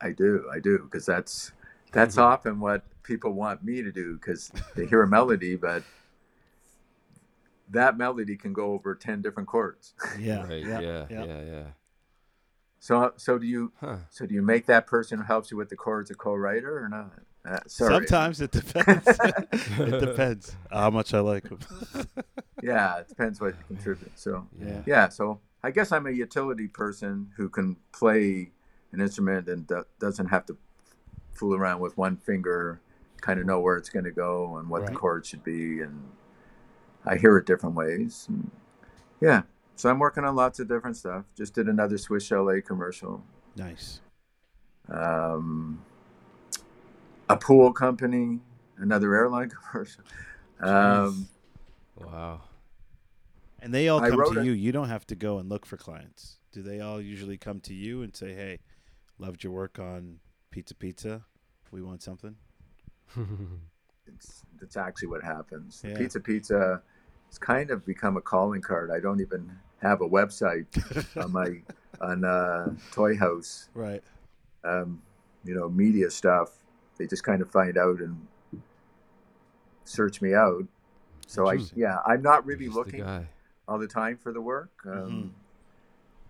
[0.00, 1.52] I do, I do, because that's
[1.92, 2.22] that's Mhm.
[2.22, 5.84] often what people want me to do because they hear a melody, but
[7.70, 9.94] that melody can go over ten different chords.
[10.18, 10.46] Yeah.
[10.46, 10.64] Right.
[10.64, 10.80] Yeah.
[10.80, 11.06] Yeah.
[11.10, 11.24] yeah.
[11.24, 11.42] Yeah.
[11.42, 11.64] Yeah.
[12.80, 13.72] So, so do you?
[13.80, 13.96] Huh.
[14.10, 16.88] So do you make that person who helps you with the chords a co-writer or
[16.88, 17.12] not?
[17.46, 18.06] Uh, sorry.
[18.06, 19.06] Sometimes it depends.
[19.78, 21.58] it depends how much I like them.
[22.62, 24.18] Yeah, it depends what you contribute.
[24.18, 24.80] So Yeah.
[24.86, 28.52] yeah, so I guess I'm a utility person who can play
[28.92, 30.56] an instrument and do- doesn't have to
[31.34, 32.80] fool around with one finger,
[33.20, 36.08] kind of know where it's going to go and what the chord should be, and
[37.06, 38.26] I hear it different ways.
[38.28, 38.50] And
[39.20, 39.42] yeah,
[39.76, 41.24] so I'm working on lots of different stuff.
[41.36, 43.22] Just did another Swiss Chalet commercial.
[43.56, 44.00] nice.
[44.88, 45.82] um,
[47.28, 48.40] a pool company,
[48.78, 50.02] another airline commercial.
[50.60, 51.28] Um,
[51.96, 52.42] Wow.
[53.60, 54.44] And they all come to it.
[54.44, 54.52] you.
[54.52, 56.38] You don't have to go and look for clients.
[56.52, 58.58] Do they all usually come to you and say, "Hey,
[59.18, 60.18] loved your work on
[60.50, 61.22] Pizza Pizza.
[61.70, 62.36] We want something."
[64.06, 65.82] it's that's actually what happens.
[65.86, 65.96] Yeah.
[65.96, 66.82] Pizza Pizza
[67.34, 68.90] has kind of become a calling card.
[68.90, 69.50] I don't even
[69.82, 70.66] have a website
[71.22, 71.62] on my
[72.00, 73.68] on uh, Toyhouse.
[73.74, 74.02] Right.
[74.64, 75.02] Um,
[75.44, 76.50] you know, media stuff.
[76.96, 78.26] They just kind of find out and
[79.84, 80.64] search me out.
[81.26, 83.28] So I yeah, I'm not really Just the looking
[83.66, 84.70] all the time for the work.
[84.86, 85.30] Um, Mhm.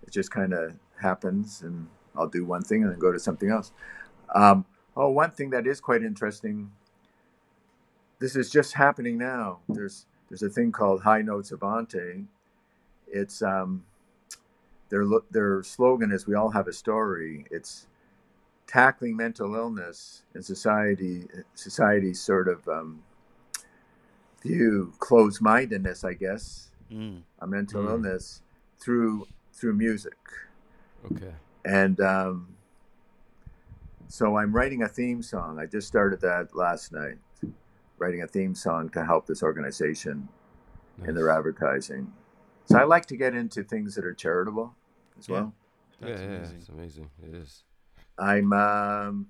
[0.06, 3.50] It just kind of happens, and I'll do one thing and then go to something
[3.50, 3.72] else.
[4.34, 6.72] Um, oh, one thing that is quite interesting.
[8.18, 9.60] This is just happening now.
[9.66, 12.24] There's there's a thing called High Notes Avante.
[13.06, 13.84] It's um,
[14.88, 17.86] their their slogan is "We all have a story." It's
[18.66, 21.26] tackling mental illness in society.
[21.54, 23.02] Society's sort of um,
[24.42, 27.22] view closed mindedness, I guess, Mm.
[27.40, 27.90] a mental Mm.
[27.90, 28.42] illness
[28.78, 30.18] through through music.
[31.12, 31.32] Okay.
[31.64, 32.48] And um,
[34.08, 35.58] so I'm writing a theme song.
[35.58, 37.18] I just started that last night,
[38.04, 40.28] writing a theme song to help this organization
[41.06, 42.12] in their advertising.
[42.66, 44.74] So I like to get into things that are charitable
[45.18, 45.34] as Yeah.
[45.34, 45.54] well.
[46.00, 46.56] Yeah, That's yeah, amazing.
[46.58, 47.10] it's amazing.
[47.22, 47.62] It is.
[48.18, 49.28] I'm um,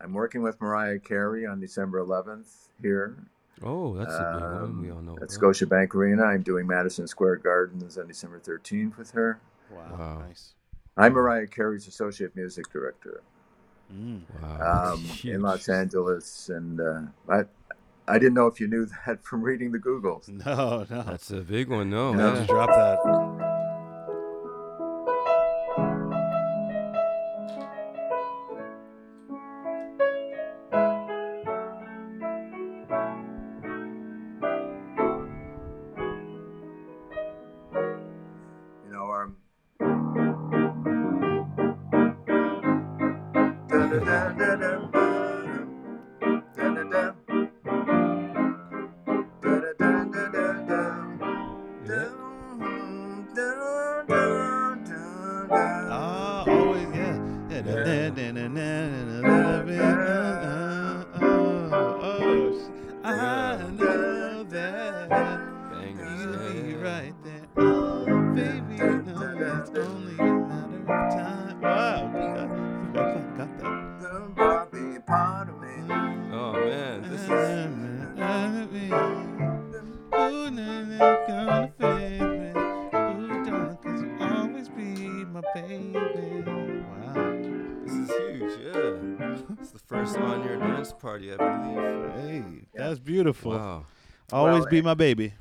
[0.00, 3.16] I'm working with Mariah Carey on December 11th here
[3.62, 4.82] Oh, that's a big one.
[4.82, 5.14] We um, all know.
[5.14, 5.30] at that.
[5.30, 6.24] Scotiabank Arena.
[6.24, 9.40] I'm doing Madison Square Gardens on December 13th with her.
[9.70, 9.96] Wow.
[9.98, 10.18] Wow.
[10.28, 10.52] Nice.
[10.98, 13.22] I'm Mariah Carey's associate music director
[13.94, 14.22] Mm.
[14.42, 14.92] Wow.
[14.94, 15.68] um, in Los.
[15.68, 17.44] Angeles, and uh, I
[18.08, 20.28] I didn't know if you knew that from reading the Googles.
[20.28, 21.02] No, no.
[21.02, 21.90] That's a big one.
[21.90, 22.12] No.
[22.12, 22.36] Now yeah.
[22.36, 23.55] just drop that.
[91.16, 92.14] Party, I believe.
[92.14, 92.44] Hey,
[92.74, 93.52] that's beautiful.
[93.52, 93.86] Wow.
[94.32, 95.32] Always Well, be my baby.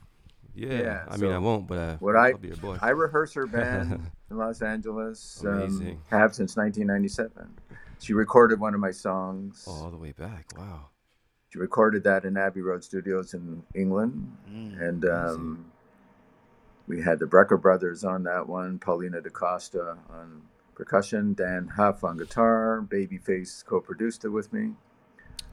[0.53, 0.69] Yeah.
[0.79, 2.77] Yeah, I mean, I won't, but uh, what I- I'll be your boy.
[2.81, 5.43] I rehearse her band in Los Angeles.
[5.45, 6.01] Um, Amazing.
[6.09, 7.55] have since 1997.
[7.99, 9.65] She recorded one of my songs.
[9.67, 10.51] oh, all the way back.
[10.57, 10.87] Wow.
[11.51, 14.81] She recorded that in Abbey Road Studios in England, Mm.
[14.81, 15.65] and um,
[16.87, 18.77] we had the Brecker brothers on that one.
[18.79, 20.41] Paulinho da Costa on
[20.75, 22.85] percussion, Dann Huff on guitar.
[22.87, 24.71] Babyface co-produced it with me.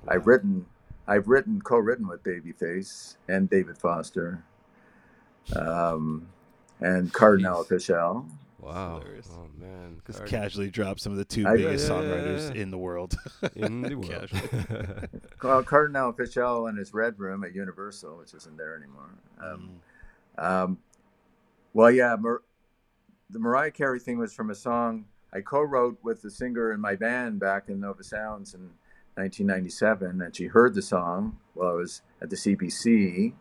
[0.09, 0.67] I've written,
[1.07, 4.43] I've written, co-written with Babyface and David Foster,
[5.57, 6.29] um,
[6.81, 7.69] and Cardinal Jeez.
[7.91, 8.29] Fischel.
[8.61, 9.01] Wow.
[9.01, 9.29] hilarious.
[9.33, 10.01] Oh man.
[10.07, 12.63] Just Card- casually drop some of the two I- biggest Yeah, yeah, yeah, songwriters yeah.
[12.63, 13.17] in the world.
[13.57, 14.31] in the world.
[15.43, 19.11] Well, Cardinal Fischel in his Red Room at Universal, which isn't there anymore.
[19.41, 19.71] Um,
[20.39, 20.45] Mm.
[20.65, 20.79] Um,
[21.75, 22.41] well, yeah, Mar-
[23.29, 26.95] the Mariah Carey thing was from a song I co-wrote with the singer in my
[26.97, 28.71] band back in Nova Sounds in
[29.15, 33.35] 1997, and she heard the song while I was at the CBC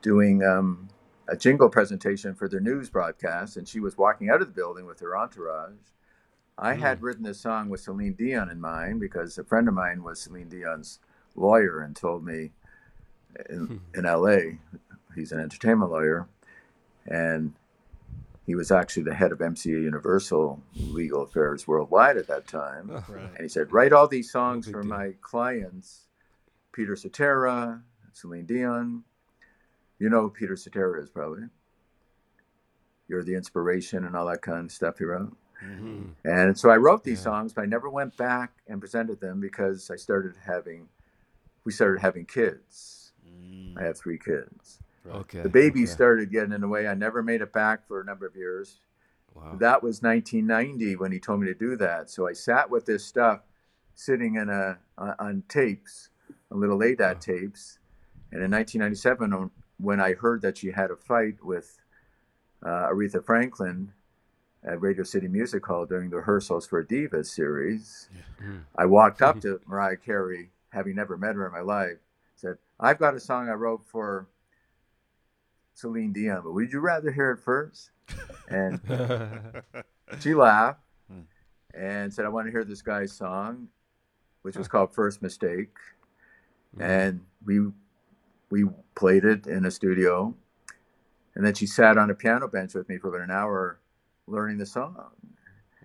[0.00, 0.88] doing um,
[1.28, 4.86] a jingle presentation for their news broadcast, and she was walking out of the building
[4.86, 5.74] with her entourage.
[6.58, 10.02] I had written this song with Celine Dion in mind because a friend of mine
[10.02, 11.00] was Celine Dion's
[11.34, 12.52] lawyer and told me
[13.50, 14.58] in, in LA,
[15.14, 16.26] he's an entertainment lawyer,
[17.06, 17.52] and
[18.46, 22.90] he was actually the head of MCA Universal Legal Affairs Worldwide at that time.
[23.08, 23.30] Right.
[23.34, 24.90] And he said, write all these songs for deal.
[24.90, 26.06] my clients,
[26.72, 27.82] Peter Cetera,
[28.12, 29.02] Celine Dion.
[29.98, 31.44] You know who Peter Cetera is probably.
[33.08, 35.36] You're the inspiration and all that kind of stuff he wrote.
[35.64, 36.10] Mhm.
[36.24, 37.24] And so I wrote these Yeah.
[37.24, 40.88] songs, but I never went back and presented them because I started having,
[41.64, 43.12] we started having kids.
[43.26, 43.78] Mm.
[43.80, 44.80] I have three kids.
[45.10, 45.40] Okay.
[45.42, 45.90] The baby okay.
[45.90, 46.86] started getting in the way.
[46.88, 48.80] I never made it back for a number of years.
[49.34, 49.56] Wow.
[49.58, 52.10] That was 1990 when he told me to do that.
[52.10, 53.40] So I sat with this stuff
[53.94, 56.08] sitting in a on, on tapes,
[56.50, 57.20] on little ADAT Wow.
[57.20, 57.78] tapes.
[58.32, 61.80] And in 1997, when I heard that she had a fight with
[62.64, 63.92] uh, Aretha Franklin
[64.64, 68.08] at Radio City Music Hall during the rehearsals for a Divas series,
[68.42, 68.64] Mm.
[68.76, 71.96] I walked up to Mariah Carey, having never met her in my life,
[72.34, 74.26] said, I've got a song I wrote for
[75.76, 77.90] Celine Dion, but would you rather hear it first?
[78.48, 78.80] And
[80.20, 81.20] she laughed Hmm.
[81.72, 83.68] and said, I want to hear this guy's song,
[84.42, 85.76] which was called First Mistake.
[86.76, 86.82] Mm.
[86.82, 87.60] And we
[88.50, 88.64] we
[88.96, 90.34] played it in a studio.
[91.36, 93.78] And then she sat on a piano bench with me for about an hour
[94.26, 94.96] learning the song.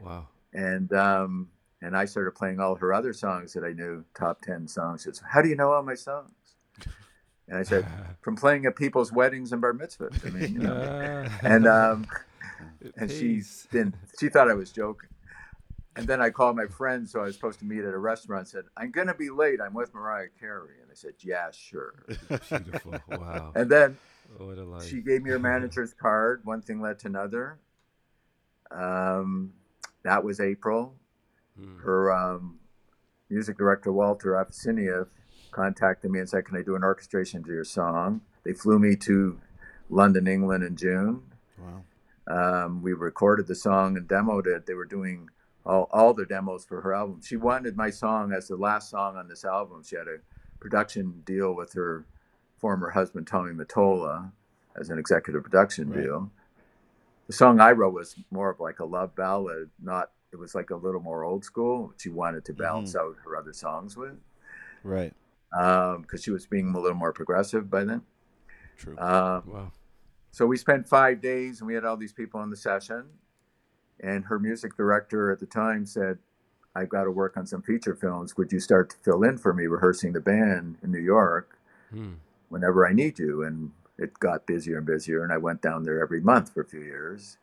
[0.02, 0.28] wow.
[0.54, 1.50] And um,
[1.82, 5.04] and I started playing all her other songs that I knew, top 10 songs.
[5.04, 6.32] She said, How do you know all my songs?
[7.52, 7.86] And I said,
[8.22, 10.26] From playing at people's weddings and bar mitzvahs.
[10.26, 11.28] I mean, you know.
[11.44, 12.08] And um,
[12.96, 13.42] and she
[13.72, 13.96] didn't.
[14.20, 15.10] She thought I was joking.
[15.96, 18.48] and then I called my friend, so I was supposed to meet at a restaurant.
[18.48, 19.60] Said I'm gonna be late.
[19.60, 22.94] I'm with Mariah Carey, and I said, "Yeah, sure." Beautiful.
[23.10, 23.52] Wow.
[23.56, 23.98] And then
[24.38, 24.88] what a life.
[24.88, 26.42] she gave me her manager's card.
[26.44, 27.58] One thing led to another.
[28.70, 29.54] Um,
[30.04, 30.94] that was April.
[31.60, 31.80] Hmm.
[31.80, 32.60] Her um,
[33.30, 35.08] music director Walter Afanasieff
[35.52, 38.96] contacted me and said, "Can I do an orchestration to your song?" They flew me
[38.98, 39.40] to
[39.90, 41.24] London, England, in June.
[41.58, 41.84] Wow.
[42.28, 44.66] Um, we recorded the song and demoed it.
[44.66, 45.30] They were doing
[45.66, 47.22] all, all the demos for her album.
[47.24, 49.84] She wanted my song as the last song on this album.
[49.84, 50.18] She had a
[50.60, 52.06] production deal with her
[52.58, 54.32] former husband, Tommy Mottola,
[54.80, 56.04] as an executive production Right.
[56.04, 56.32] deal.
[57.28, 60.70] The song I wrote was more of like a love ballad, not, it was like
[60.70, 61.94] a little more old school.
[61.98, 64.18] She wanted to balance out her other songs with
[64.84, 65.14] Right.
[65.52, 68.02] Because she was being a little more progressive by then.
[68.78, 68.98] True.
[68.98, 69.72] Um, Wow.
[70.32, 73.06] so we spent five days and we had all these people in the session.
[74.00, 76.18] And her music director at the time said,
[76.76, 78.36] I've got to work on some feature films.
[78.38, 81.58] Would you start to fill in for me rehearsing the band in New York
[81.92, 82.14] Hmm.
[82.50, 83.44] whenever I need you?
[83.44, 85.24] And it got busier and busier.
[85.24, 87.38] And I went down there every month for a few years.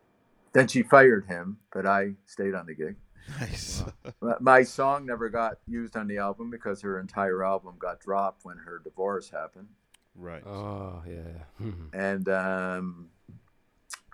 [0.55, 2.97] Then she fired him, but I stayed on the gig.
[3.41, 3.83] Nice.
[4.21, 8.45] My- My song never got used on the album because her entire album got dropped
[8.45, 9.69] when her divorce happened.
[10.15, 10.45] right.
[10.47, 11.45] Oh yeah.
[11.59, 11.87] Hmm.
[11.93, 13.09] and um,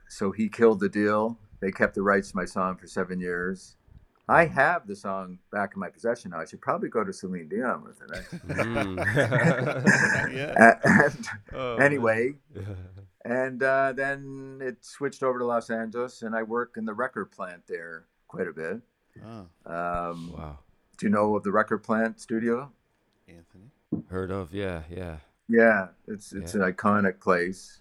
[0.08, 1.38] so he killed the deal.
[1.60, 3.76] They kept the rights to my song for seven years.
[4.26, 6.40] I have the song back in my possession now.
[6.40, 8.24] I should probably go to Celine Dion with it.
[8.64, 8.98] Hmm.
[10.34, 10.78] yeah.
[10.82, 12.76] and, Oh, anyway, man.
[13.24, 17.32] and uh, then it switched over to Los Angeles, and I work in the record
[17.32, 18.80] plant there quite a bit.
[19.24, 20.58] Oh, Um, wow.
[20.96, 22.72] Do you know of the record plant studio?
[23.28, 23.70] Anthony.
[24.08, 24.52] Heard of?
[24.52, 24.82] Yeah.
[24.90, 25.18] Yeah.
[25.48, 26.64] Yeah, it's it's Yeah.
[26.66, 27.80] an iconic place.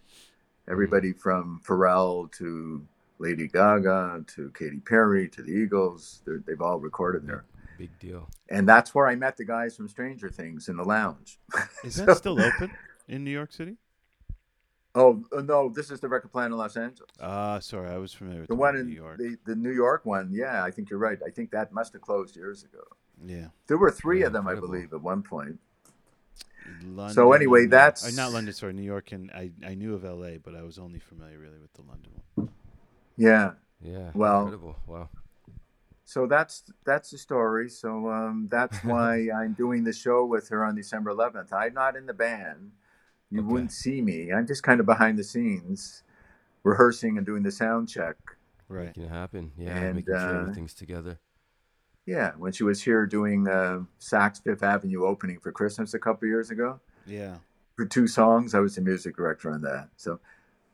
[0.68, 2.86] Everybody from Pharrell to
[3.20, 7.46] Lady Gaga to Katy Perry to the Eagles, they're- they've all recorded there.
[7.78, 8.30] Big deal.
[8.50, 11.40] And that's where I met the guys from Stranger Things in the lounge.
[11.84, 12.72] Is So- that still open
[13.08, 13.78] in New York City?
[14.96, 17.10] Oh uh, no, this is the record plant in Los Angeles.
[17.20, 19.18] Ah, sorry, I was familiar with The the one in in New York.
[19.18, 21.18] the, the New York one, yeah, I think you're right.
[21.26, 22.84] I think that must have closed years ago.
[23.26, 23.48] yeah.
[23.68, 25.60] There were three Yeah, of them, I believe, at one point.
[26.84, 28.54] London So anyway, that's- uh, not London.
[28.54, 31.60] Sorry, New York, and I I knew of L.A., but I was only familiar really
[31.60, 32.50] with the London one.
[33.18, 33.54] Yeah.
[33.82, 34.12] Yeah.
[34.14, 34.76] Well- Incredible.
[34.88, 35.10] Wow.
[36.06, 37.68] So that's that's the story.
[37.70, 41.52] So um, that's why I'm doing the show with her on December 11th.
[41.52, 42.72] I'm not in the band.
[43.34, 43.48] You Okay.
[43.52, 44.32] wouldn't see me.
[44.32, 46.04] I'm just kind of behind the scenes,
[46.64, 48.16] rehearsing and doing the sound check.
[48.70, 48.88] Right.
[48.88, 49.52] Making it happen.
[49.58, 49.76] Yeah.
[49.76, 51.20] And, making sure uh, everything's together.
[52.06, 56.28] Yeah, when she was here doing uh, Saks Fifth Avenue opening for Christmas a couple
[56.28, 57.38] years ago Yeah.
[57.76, 59.90] for two songs, I was the music director on that.
[59.96, 60.20] So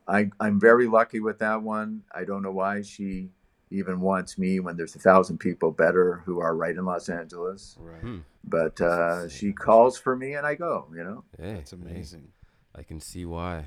[0.08, 2.02] I, I'm very lucky with that one.
[2.12, 3.30] I don't know why she
[3.70, 7.76] even wants me when there's a thousand people better who are right in Los Angeles.
[7.80, 8.00] Right.
[8.02, 8.18] Hmm.
[8.44, 10.88] But uh, she calls for me and I go.
[10.92, 11.24] You know.
[11.38, 12.28] Hey, That's hey, amazing.
[12.74, 13.66] I can see why.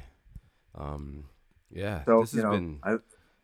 [0.75, 1.25] Um.
[1.71, 2.03] Yeah.
[2.05, 2.97] So this has know, been I,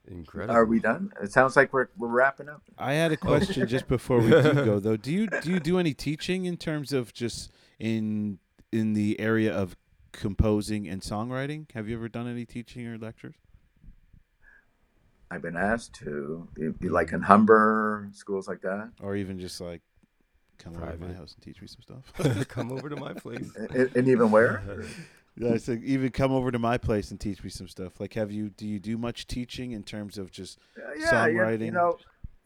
[0.07, 0.55] incredible.
[0.55, 1.12] are we done?
[1.22, 2.62] It sounds like we're we're wrapping up.
[2.78, 4.97] I had a question just before we do go though.
[4.97, 8.39] Do you do you do any teaching in terms of just in
[8.72, 9.76] in the area of
[10.12, 11.72] composing and songwriting?
[11.74, 13.36] Have you ever done any teaching or lectures?
[15.32, 19.62] I've been asked to, you- you like in Humber schools like that, Or even just
[19.62, 19.82] like
[20.57, 22.47] come over to my house and teach me some stuff?
[22.49, 23.49] Come over to my place.
[23.55, 24.64] and, and even where?
[25.39, 27.99] Yeah, it's like even come over to my place and teach me some stuff.
[27.99, 31.33] Like, have you do you do much teaching in terms of just Uh, yeah, you-
[31.33, 31.73] You, Songwriting.
[31.73, 31.97] know,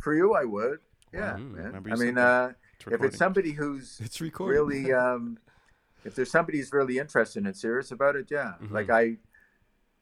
[0.02, 0.80] for you, I would.
[1.12, 1.38] Yeah, Wow.
[1.40, 1.76] man.
[1.92, 4.54] I mean, uh, it's if it's somebody who's It's recorded.
[4.60, 5.38] really, um,
[6.06, 8.54] if there's somebody who's really interested and serious about it, yeah.
[8.62, 8.72] Mhm.
[8.72, 9.18] Like I,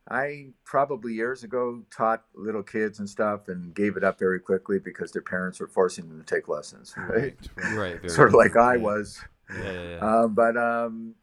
[0.09, 4.79] I probably years ago taught little kids and stuff and gave it up very quickly
[4.79, 7.09] because their parents were forcing them to take lessons, right?
[7.09, 7.77] right, right.
[7.77, 7.95] right.
[8.01, 8.81] Very Sort of like I Yeah.
[8.81, 9.21] was.
[9.53, 9.71] Yeah.
[9.71, 9.89] Yeah.
[9.89, 10.05] yeah.
[10.05, 11.15] Uh, but um,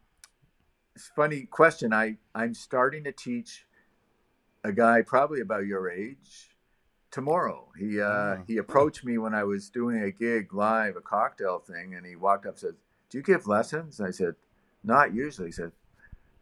[0.99, 1.93] it's a funny question.
[1.93, 3.65] I I'm starting to teach
[4.65, 6.49] a guy probably about your age
[7.09, 7.69] tomorrow.
[7.77, 8.43] He uh, Oh.
[8.47, 12.15] he approached me when I was doing a gig live, a cocktail thing, and he
[12.17, 12.75] walked up and said,
[13.09, 14.35] "Do you give lessons?" I said,
[14.83, 15.71] "Not usually." He said,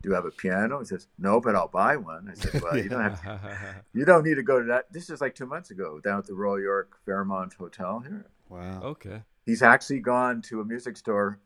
[0.01, 2.77] "Do you have a piano?" He says, "No, but I'll buy one." I said, "Well,
[2.77, 5.45] you don't have to, you don't need to go to that." This is like two
[5.45, 8.81] months ago down at the Royal York Fairmont Hotel here Wow.
[8.81, 9.21] okay.
[9.45, 11.39] he's actually gone to a music store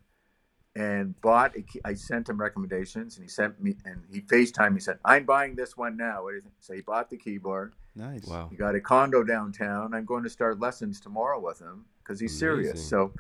[0.76, 1.82] and bought a key.
[1.84, 4.74] I sent him recommendations and he sent me and he FaceTime.
[4.74, 6.24] He said, I'm buying this one now.
[6.24, 6.54] What do you think?
[6.60, 7.74] So he bought the keyboard.
[7.96, 8.26] Nice.
[8.26, 8.48] Wow.
[8.50, 9.94] He got a condo downtown.
[9.94, 12.88] I'm going to start lessons tomorrow with him because he's serious.
[12.88, 13.12] So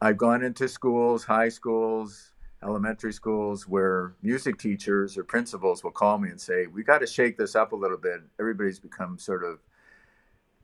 [0.00, 2.32] I've gone into schools, high schools,
[2.62, 7.06] elementary schools where music teachers or principals will call me and say, We got to
[7.06, 8.20] shake this up a little bit.
[8.40, 9.58] Everybody's become sort of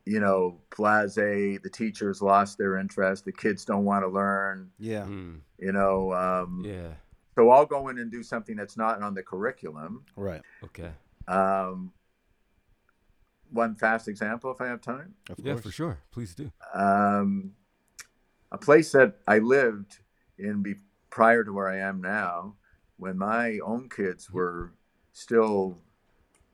[0.07, 1.15] you know, blase.
[1.15, 3.25] The teachers lost their interest.
[3.25, 4.71] The kids don't want to learn.
[4.79, 5.05] Yeah.
[5.05, 6.93] Mm, You know, um, yeah.
[7.37, 10.05] so I'll go in and do something that's not on the curriculum.
[10.17, 10.43] Right.
[10.63, 10.91] Okay.
[11.27, 11.93] Um,
[13.51, 15.15] one fast example, if I have time.
[15.31, 15.65] Of Yeah, course.
[15.65, 15.99] for sure.
[16.11, 16.51] Please do.
[16.75, 17.53] um,
[18.53, 19.99] a place that I lived
[20.39, 20.75] in be,
[21.11, 22.55] prior to where I am now,
[22.99, 24.73] when my own kids were
[25.13, 25.79] still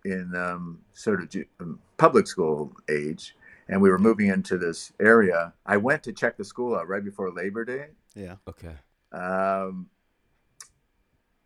[0.04, 3.34] in um, sort of ju- um, public school age,
[3.70, 5.54] and we were moving into this area.
[5.64, 8.36] I went to check the school out right before Labor Day Yeah.
[8.46, 8.74] Okay.
[9.12, 9.88] um,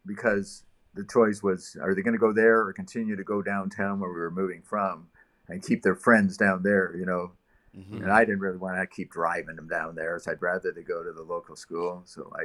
[0.06, 0.64] because
[0.94, 4.10] the choice was: are they going to go there or continue to go downtown where
[4.12, 5.08] we were moving from,
[5.48, 6.96] and keep their friends down there?
[6.96, 7.32] You know,
[7.74, 10.72] hmm and I didn't really want to keep driving them down there, so I'd rather
[10.72, 12.02] they go to the local school.
[12.06, 12.44] So I,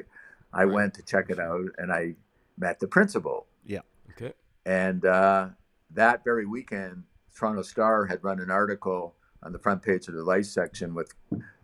[0.53, 0.73] I Right.
[0.73, 2.15] went to check it out, and I
[2.57, 3.47] met the principal.
[3.65, 3.81] Yeah.
[4.11, 4.33] Okay.
[4.65, 5.49] And uh,
[5.91, 7.03] that very weekend,
[7.35, 11.13] Toronto Star had run an article on the front page of the life section with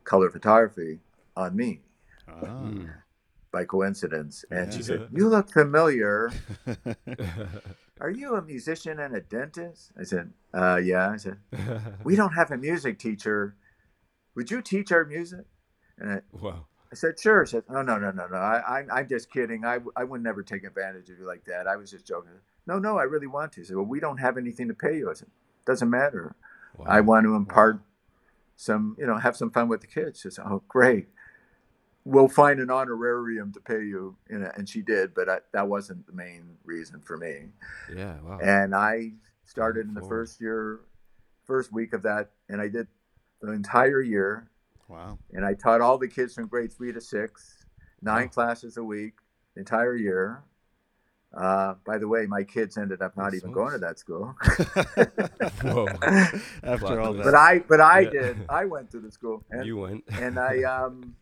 [0.04, 1.00] color photography
[1.36, 1.82] on me
[2.28, 2.72] Ah.
[3.52, 4.44] By coincidence.
[4.52, 6.32] And she said, "You look familiar.
[8.02, 11.38] Are you a musician and a dentist?" I said, uh, "Yeah." I said,
[12.04, 13.56] "We don't have a music teacher.
[14.36, 15.46] Would you teach our music?"
[15.98, 16.66] And I, wow.
[16.92, 17.46] I said, sure.
[17.46, 18.36] She said, oh, no, no, no, no.
[18.38, 19.66] I, I, I'm just kidding.
[19.66, 21.68] I, I would never take advantage of you like that.
[21.68, 22.32] I was just joking.
[22.68, 23.62] No, no, I really want to.
[23.62, 25.10] She said, well, we don't have anything to pay you.
[25.10, 25.30] I said,
[25.66, 26.36] doesn't matter.
[26.78, 26.86] Wow.
[26.88, 27.80] I want to impart
[28.56, 30.22] some, you know, have some fun with the kids.
[30.22, 31.08] She said, oh, great.
[32.04, 34.16] We'll find an honorarium to pay you.
[34.30, 37.48] You know, and she did, but I, that wasn't the main reason for me.
[37.94, 38.16] Yeah.
[38.22, 38.40] Wow.
[38.42, 39.14] And I
[39.44, 40.82] started in the first year,
[41.46, 42.88] first week of that, and I did
[43.42, 44.50] the entire year
[44.88, 45.18] Wow.
[45.34, 47.66] and I taught all the kids from grade three to six,
[48.02, 48.30] nine Wow.
[48.30, 49.16] classes a week,
[49.56, 50.44] the entire year.
[51.36, 54.00] Uh, by the way, my kids ended up not That's even so going to that
[54.00, 54.36] school,
[55.62, 55.88] Whoa.
[56.64, 57.26] After all twist.
[57.26, 57.36] but that.
[57.36, 58.10] I, but I Yeah.
[58.10, 58.38] did.
[58.50, 60.04] I went to the school, and, you went.
[60.18, 61.16] and I, um,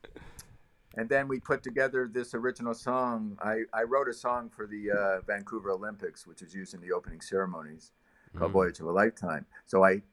[0.95, 3.38] and then we put together this original song.
[3.43, 6.91] I, I wrote a song for the uh, Vancouver Olympics, which was used in the
[6.91, 7.91] opening ceremonies,
[8.36, 8.53] called Mm.
[8.53, 9.47] Voyage of a Lifetime.
[9.66, 10.03] So I,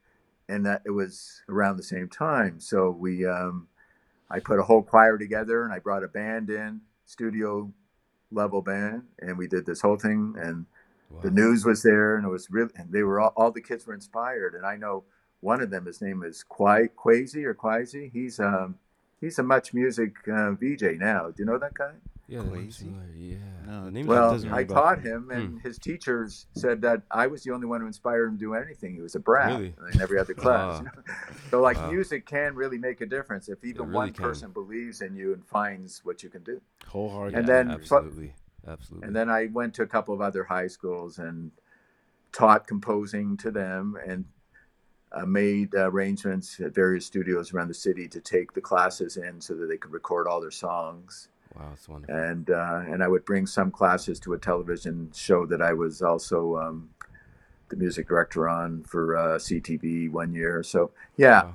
[0.49, 2.59] and that it was around the same time.
[2.61, 3.69] So we, um,
[4.31, 7.71] I put a whole choir together, and I brought a band in, studio
[8.31, 10.35] level band, and we did this whole thing.
[10.39, 10.67] And
[11.11, 11.23] Wow.
[11.23, 13.85] the news was there, and it was really, and they were all, all the kids
[13.85, 14.55] were inspired.
[14.55, 15.03] And I know
[15.41, 18.09] one of them, his name is Quai Quasi or Quasi.
[18.13, 18.77] He's um,
[19.21, 21.29] he's a MuchMusic uh, VJ now.
[21.31, 21.95] Do you know that guy?
[22.31, 22.43] Yeah.
[22.43, 22.95] that Quasi?
[23.17, 23.37] Yeah.
[23.67, 25.11] No, name Well, doesn't ring I a bell taught for me.
[25.11, 28.39] him, and his teachers said that I was the only one who inspired him to
[28.39, 28.95] do anything.
[28.95, 29.75] He was a brat Really?
[29.93, 30.83] in every other class.
[31.51, 31.91] So, like, Wow.
[31.91, 34.25] music can really make a difference if even really one can.
[34.25, 36.61] person believes in you and finds what you can do.
[36.87, 37.39] Wholeheartedly.
[37.39, 38.35] And Yeah, then- absolutely,
[38.67, 39.07] absolutely.
[39.09, 41.51] And then I went to a couple of other high schools and
[42.33, 44.25] taught composing to them and
[45.13, 49.55] uh, made arrangements at various studios around the city to take the classes in so
[49.55, 51.27] that they could record all their songs.
[51.55, 52.15] Wow, it's wonderful.
[52.17, 56.03] and uh, and I would bring some classes to a television show that I was
[56.03, 56.91] also um,
[57.69, 60.63] the music director on for uh, CTV one year.
[60.63, 61.55] So yeah, Wow.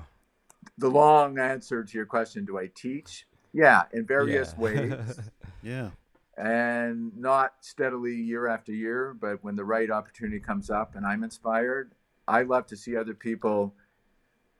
[0.78, 3.26] the long answer to your question: Do I teach?
[3.52, 4.60] Yeah, in various Yeah.
[4.60, 5.20] ways,
[5.62, 5.90] yeah.
[6.36, 11.24] and not steadily year after year, but when the right opportunity comes up and I'm
[11.24, 11.92] inspired,
[12.28, 13.74] I love to see other people,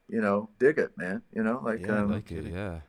[0.08, 1.20] you know, dig it, man.
[1.34, 2.46] You know, like Yeah, I um, like it.
[2.46, 2.80] Yeah.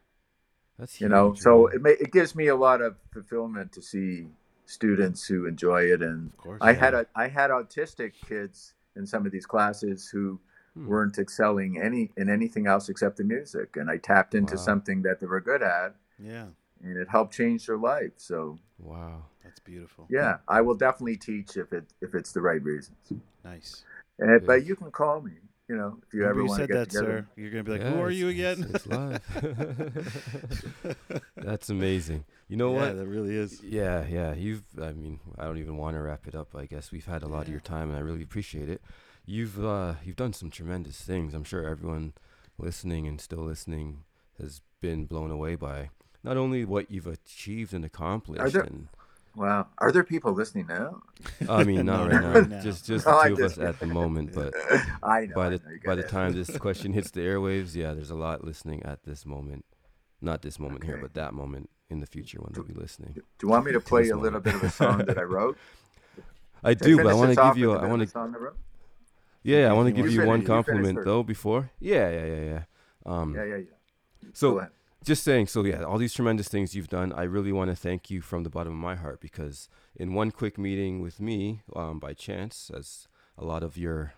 [0.80, 1.75] That's you know huge, so man.
[1.75, 4.28] it, ma- it gives me a lot of fulfillment to see
[4.65, 6.59] students who enjoy it and Of course.
[6.61, 10.39] i had a i had autistic kids in some of these classes who
[10.75, 10.86] Hmm.
[10.88, 14.61] weren't excelling any in anything else except the music and i tapped into Wow.
[14.61, 16.49] something that they were good at Yeah.
[16.84, 19.25] and it helped change their life so Wow.
[19.43, 20.05] That's beautiful.
[20.09, 22.97] yeah i will definitely teach if it if it's the right reasons
[23.43, 23.84] Nice.
[24.19, 25.32] and, but you can call me
[25.70, 27.41] you know if you Remember ever you want to said get that, together sir.
[27.41, 29.22] You're gonna be like, Yeah, "Who are you again?" It's, live.
[31.36, 32.26] That's amazing.
[32.47, 32.97] You know yeah, what?
[32.97, 33.61] that really is.
[33.61, 34.34] Yeah, yeah.
[34.34, 36.55] You've, I mean, I don't even want to wrap it up.
[36.55, 38.82] I guess we've had a lot of your time, and I really appreciate it.
[39.26, 41.34] You've, uh, you've done some tremendous things.
[41.34, 42.13] I'm sure everyone
[42.57, 44.03] listening and still listening
[44.39, 45.89] has been blown away by
[46.24, 48.53] not only what you've achieved and accomplished.
[48.53, 48.88] there- and
[49.38, 51.01] wow are there people listening now
[51.47, 52.33] I mean, not No, right not now.
[52.33, 52.61] right now.
[52.61, 54.33] Just, just No, the I two of us at the moment.
[54.33, 54.53] But
[55.03, 57.93] i know by I the know, by the time this question hits the airwaves, yeah,
[57.93, 59.63] there's a lot listening at this moment.
[60.21, 63.13] Not this moment here, but that moment in the future when they'll be listening.
[63.13, 65.21] do you want me to play this a little bit of a song that i
[65.23, 65.57] wrote
[66.63, 67.69] I To do, but I want to give you.
[67.69, 68.07] with A, a I bit of want to.
[68.09, 68.57] song wrote?
[69.43, 71.05] Yeah, I want to give you you one compliment first.
[71.05, 71.69] though before.
[71.79, 72.63] Yeah, yeah, yeah, yeah.
[73.05, 73.63] Um, Yeah, yeah, yeah.
[74.23, 74.71] Go so ahead.
[75.08, 77.14] Just saying, so yeah, all these tremendous things you've done.
[77.14, 80.32] I really want to thank you from the bottom of my heart because in one
[80.32, 84.16] quick meeting with me, um, by chance, as a lot of your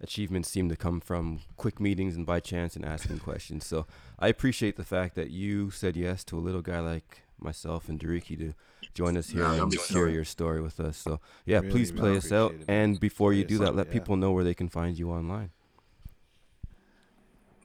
[0.00, 3.64] achievements seem to come from quick meetings and by chance and asking questions.
[3.64, 3.86] So
[4.18, 8.00] I appreciate the fact that you said yes to a little guy like myself and
[8.00, 8.52] Diriki to
[8.94, 10.96] join us here No, and share your story with us.
[10.96, 12.50] So yeah, Really, please really play us out.
[12.50, 12.64] it.
[12.66, 13.92] And before you do that, let yeah.
[13.92, 15.50] people know where they can find you online.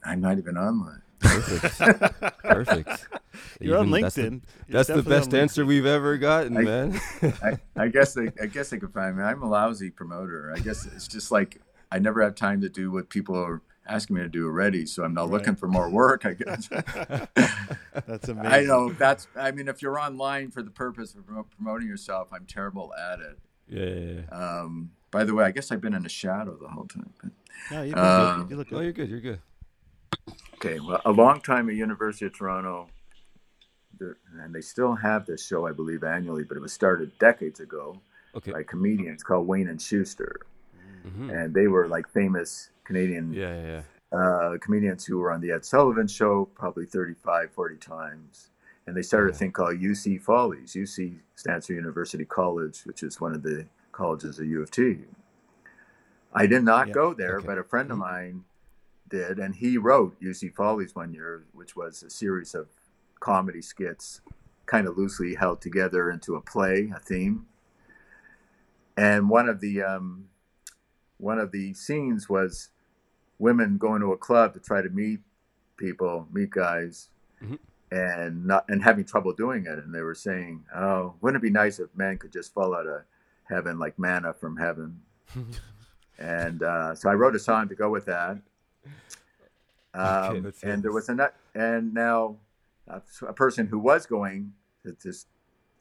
[0.06, 1.02] I'm not even online.
[1.22, 2.38] Perfect.
[2.44, 3.08] Perfect.
[3.60, 4.42] You're on Even- that's the- LinkedIn.
[4.70, 7.02] That's the, best answer we've ever gotten, I- man.
[7.22, 9.24] I, I guess they, I guess they could find me.
[9.24, 10.54] I'm a lousy promoter.
[10.56, 11.62] I guess it's just like
[11.92, 14.86] I never have time to do what people are asking me to do already.
[14.86, 15.32] So I'm not Right.
[15.40, 16.26] looking for more work.
[16.26, 16.68] I guess.
[18.08, 18.46] That's amazing.
[18.52, 19.28] I know that's.
[19.36, 21.26] I mean, if you're online for the purpose of
[21.58, 23.40] promoting yourself, I'm terrible at it.
[23.68, 24.60] yeah, yeah, yeah.
[24.62, 27.12] Um, by the way, I guess I've been in the shadow the whole time.
[27.22, 27.32] But,
[27.72, 28.50] No, you look Uh, good.
[28.50, 28.84] You look No, good.
[28.84, 29.10] you're good.
[29.10, 29.40] You're good.
[30.64, 32.88] Okay, well, a long time at University of Toronto,
[34.00, 38.00] and they still have this show, I believe, annually, but it was started decades ago
[38.36, 38.52] Okay.
[38.52, 40.42] by comedians called Wayne and Shuster,
[41.02, 43.82] hmm and they were like famous Canadian Yeah, yeah,
[44.14, 44.20] yeah.
[44.20, 48.50] uh, comedians who were on the Ed Sullivan Show probably 35, 40 times.
[48.86, 49.40] And they started a Yeah.
[49.40, 50.76] thing called UC Follies.
[50.76, 55.00] UC stands for University College, which is one of the colleges of U of T.
[56.34, 56.94] I did not Yeah.
[56.94, 57.48] go there, Okay.
[57.48, 58.02] but a friend of Mhm.
[58.02, 58.46] mine
[59.12, 62.68] did, and he wrote UC Follies one year, which was a series of
[63.20, 64.22] comedy skits,
[64.66, 67.46] kind of loosely held together into a play, a theme.
[68.98, 70.30] And one of the um,
[71.18, 72.70] one of the scenes was
[73.38, 75.20] women going to a club to try to meet
[75.78, 77.10] people, meet guys,
[77.42, 77.60] Mhm.
[77.92, 79.78] and not and having trouble doing it.
[79.80, 82.88] And they were saying, "Oh, wouldn't it be nice if men could just fall out
[82.88, 83.04] of
[83.46, 85.02] heaven like manna from heaven?"
[86.20, 88.38] and uh, so I wrote a song to go with that.
[89.94, 92.38] Okay, Um, that's and there was a and now
[92.88, 94.54] a, a person who was going
[94.84, 95.26] to this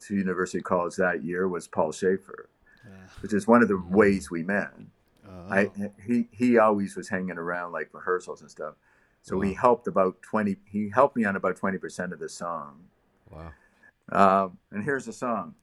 [0.01, 2.49] to University College that year was Paul Shaffer,
[2.85, 2.91] Yeah.
[3.21, 4.71] which is one of the ways we met.
[5.25, 5.47] Oh.
[5.49, 5.71] I
[6.05, 8.73] he he always was hanging around like rehearsals and stuff.
[9.21, 10.57] So he helped about twenty.
[10.65, 12.83] He helped me on about twenty percent of the song.
[13.29, 13.53] Wow.
[14.11, 15.55] Um, and here's the song.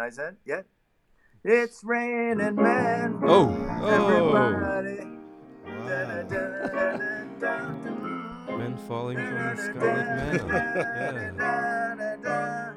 [0.00, 0.66] Recognize that yet?
[1.44, 3.20] It's raining man.
[3.24, 3.86] Oh, oh.
[3.86, 5.06] Everybody.
[5.66, 6.24] Wow.
[8.58, 10.46] Men falling from the sky like
[11.36, 12.76] manna.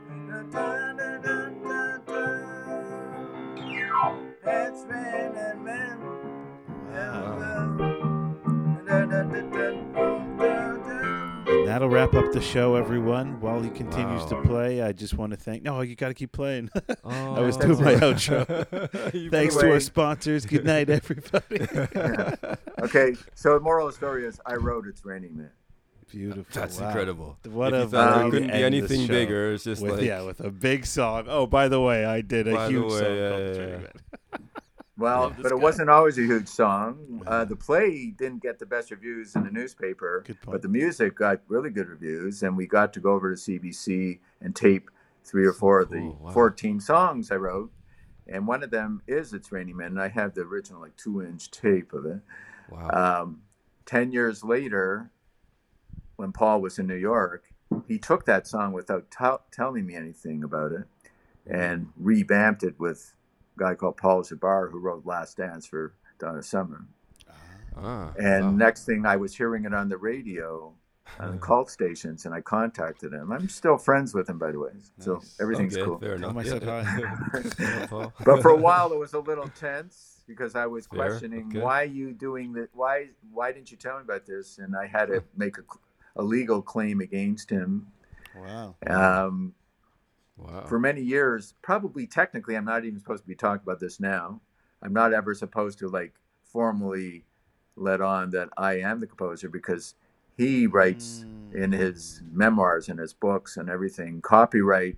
[12.03, 13.39] Wrap up the show, everyone.
[13.39, 15.63] While he continues to play, I just want to thank.
[15.63, 16.69] No, you got to keep playing.
[17.05, 19.31] Oh, I was doing my that's outro.
[19.31, 20.45] Thanks to our sponsors.
[20.45, 21.61] Good night, everybody.
[22.81, 25.49] Okay, so the moral of the story is I wrote It's Raining Man.
[26.09, 26.45] Beautiful.
[26.53, 26.87] That's Wow.
[26.87, 27.37] incredible.
[27.49, 29.93] What if a you thought way there to couldn't be anything bigger, it's just With,
[29.93, 31.25] like yeah, with a big song.
[31.27, 33.81] Oh, by the way, I did a huge way, song yeah, called yeah, The
[34.11, 34.17] yeah.
[35.03, 35.55] Well, but it guy.
[35.55, 37.21] wasn't always a huge song.
[37.27, 41.41] Uh, the play didn't get the best reviews in the newspaper, but the music got
[41.49, 44.89] really good reviews, and we got to go over to CBC and tape
[45.25, 46.31] three or four of the wow.
[46.31, 47.69] 14 songs I wrote.
[48.27, 51.21] And one of them is It's Raining Men, and I have the original, like, two
[51.21, 52.21] inch tape of it.
[52.69, 53.23] wow.
[53.23, 53.41] Um,
[53.85, 55.11] 10 years later,
[56.15, 57.51] when Paul was in New York,
[57.89, 60.85] he took that song without tell telling me anything about it
[61.45, 63.13] and revamped it with
[63.57, 66.85] guy called Paul Jabara who wrote Last Dance for Donna Summer.
[67.77, 68.51] ah, And wow.
[68.51, 70.73] next thing, I was hearing it on the radio
[71.19, 73.31] on cult stations, and I contacted him.
[73.31, 75.37] I'm still friends with him, by the way, so Nice.
[75.39, 75.99] everything's okay, cool.
[75.99, 76.31] Fair Tell enough.
[76.31, 78.09] him I said hi.
[78.25, 81.59] But for a while, it was a little tense because I was Fair, questioning okay.
[81.59, 82.69] why you doing that.
[82.73, 84.57] Why why didn't you tell me about this?
[84.59, 85.63] And I had to make a,
[86.15, 87.87] a legal claim against him.
[88.35, 88.75] Wow.
[88.87, 89.53] Um,
[90.37, 90.65] wow.
[90.65, 94.41] for many years, probably technically, I'm not even supposed to be talking about this now.
[94.81, 97.23] I'm not ever supposed to like formally
[97.75, 99.95] let on that I am the composer because
[100.37, 104.97] he writes in his memoirs and his books and everything copyright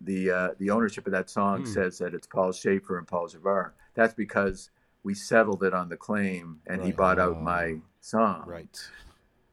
[0.00, 1.66] the uh, the ownership of that song Hmm.
[1.66, 3.72] says that it's Paul Shaffer and Paul Jabara.
[3.94, 4.70] That's because
[5.02, 8.44] we settled it on the claim and he bought out my song.
[8.46, 8.78] Right.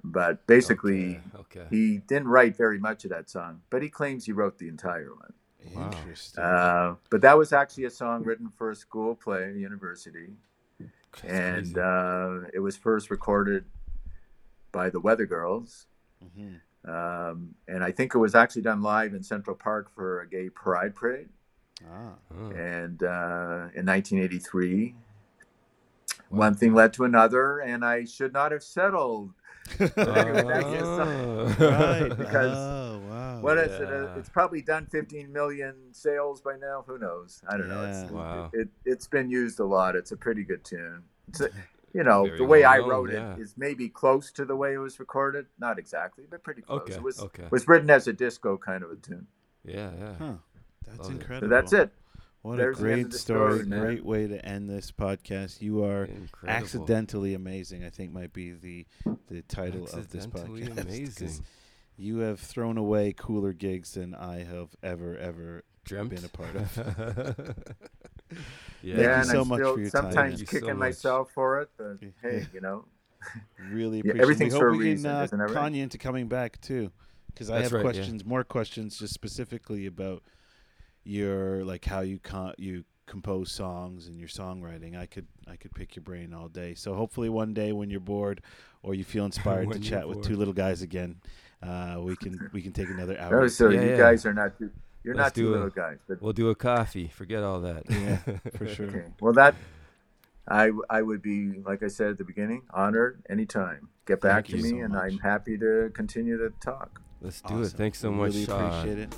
[0.04, 1.60] But basically, okay.
[1.62, 1.68] okay.
[1.70, 5.14] he didn't write very much of that song, but he claims he wrote the entire
[5.14, 5.34] one.
[5.76, 5.92] Wow.
[5.92, 6.44] Interesting.
[6.44, 10.34] Uh, but that was actually a song written for a school play at university,
[10.80, 13.66] That's and uh, it was first recorded
[14.72, 15.86] by the Weather Girls.
[16.24, 16.62] Mhm.
[16.84, 20.50] Um, and I think it was actually done live in Central Park for a gay
[20.50, 21.30] pride parade.
[21.88, 22.14] Ah.
[22.34, 24.96] Oh, And uh, in 1983,
[26.30, 26.38] wow.
[26.38, 29.34] one thing led to another, and I should not have settled
[29.80, 31.56] Oh.
[31.60, 32.10] right.
[32.10, 33.40] Because oh, wow.
[33.42, 33.90] What is it?
[33.90, 33.96] Yeah.
[33.96, 36.84] Uh, It's probably done 15 million sales by now.
[36.88, 37.42] Who knows?
[37.48, 37.86] I don't know.
[37.86, 38.50] It's, Wow.
[38.54, 39.96] It, it, has been used a lot.
[39.96, 41.04] It's a pretty good tune.
[41.30, 41.50] It's a,
[41.94, 43.34] you know, Very the way I well known, wrote yeah.
[43.34, 45.46] it is maybe close to the way it was recorded.
[45.60, 46.82] Not exactly, but pretty close.
[46.82, 47.48] Okay, It was, okay.
[47.50, 49.28] was written as a disco kind of a tune.
[49.66, 50.14] Yeah, yeah.
[50.20, 50.34] Huh.
[50.88, 51.48] That's Love incredible.
[51.48, 51.92] So that's it.
[52.42, 53.60] What There's a great story.
[53.64, 55.62] story, great way to end this podcast.
[55.62, 56.50] You are Incredible.
[56.50, 57.84] accidentally amazing.
[57.84, 58.86] I think might be the
[59.30, 60.78] the title of this podcast.
[60.82, 61.46] amazing.
[61.98, 66.10] You have thrown away cooler gigs than I have ever ever Dreamt.
[66.10, 66.78] been a part of.
[68.32, 68.36] yeah.
[68.82, 70.40] you yeah, and so I'm much still for your time, sometimes man.
[70.40, 70.78] You so kicking much.
[70.78, 72.10] myself for it, but Yeah.
[72.24, 72.86] hey, you know,
[73.70, 74.16] Really Yeah, appreciate.
[74.18, 74.22] it.
[74.22, 75.54] everything's we for hope a we reason, can uh, isn't it right?
[75.54, 76.92] con you into coming back too,
[77.28, 77.92] because I have right, yeah.
[77.92, 80.24] questions, more questions, just specifically about
[81.04, 84.98] your like how you con- you compose songs and your songwriting.
[84.98, 86.74] I could I could pick your brain all day.
[86.76, 88.42] So hopefully one day when you're bored
[88.84, 91.16] or you feel inspired to When you're chat with two little guys again,
[91.62, 93.42] uh, we can we can take another hour.
[93.42, 93.98] Oh, so Yeah, you yeah.
[93.98, 94.72] guys are not too,
[95.04, 97.08] you're Let's not do two a- little guys, but We'll do a coffee.
[97.08, 97.84] Forget all that.
[97.90, 98.18] Yeah,
[98.58, 98.88] for sure.
[98.88, 99.06] Okay.
[99.20, 99.56] Well, that
[100.48, 103.90] I I would be like I said at the beginning, honored anytime.
[104.08, 107.02] Get back Thank to me, so and I'm happy to continue to talk.
[107.22, 107.68] Let's do it.
[107.70, 109.16] Thanks so We much, Really uh, appreciate it.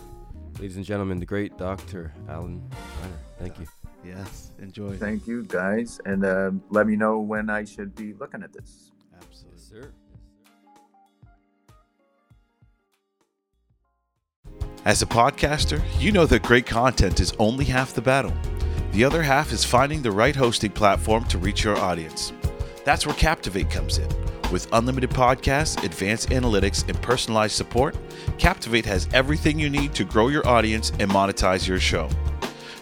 [0.60, 1.20] Ladies and gentlemen.
[1.20, 3.18] The great Doctor Alan Shiner.
[3.40, 3.68] Thank you.
[4.06, 4.96] Yes, enjoy.
[4.98, 8.92] Thank you, guys, and um, let me know when I should be looking at this.
[9.16, 9.58] Absolutely.
[9.58, 9.94] Yes, sir.
[14.86, 18.34] As a podcaster, you know that great content is only half the battle.
[18.92, 22.34] The other half is finding the right hosting platform to reach your audience.
[22.84, 24.10] That's where Captivate comes in.
[24.54, 27.98] With unlimited podcasts, advanced analytics, and personalized support,
[28.38, 32.08] Captivate has everything you need to grow your audience and monetize your show.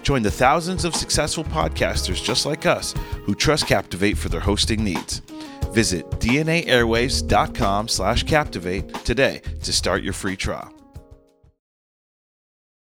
[0.03, 2.93] Join the thousands of successful podcasters just like us
[3.23, 5.19] who trust Captivate for their hosting needs.
[5.71, 10.80] Visit dnaairwaves.com slash captivate today to start your free trial.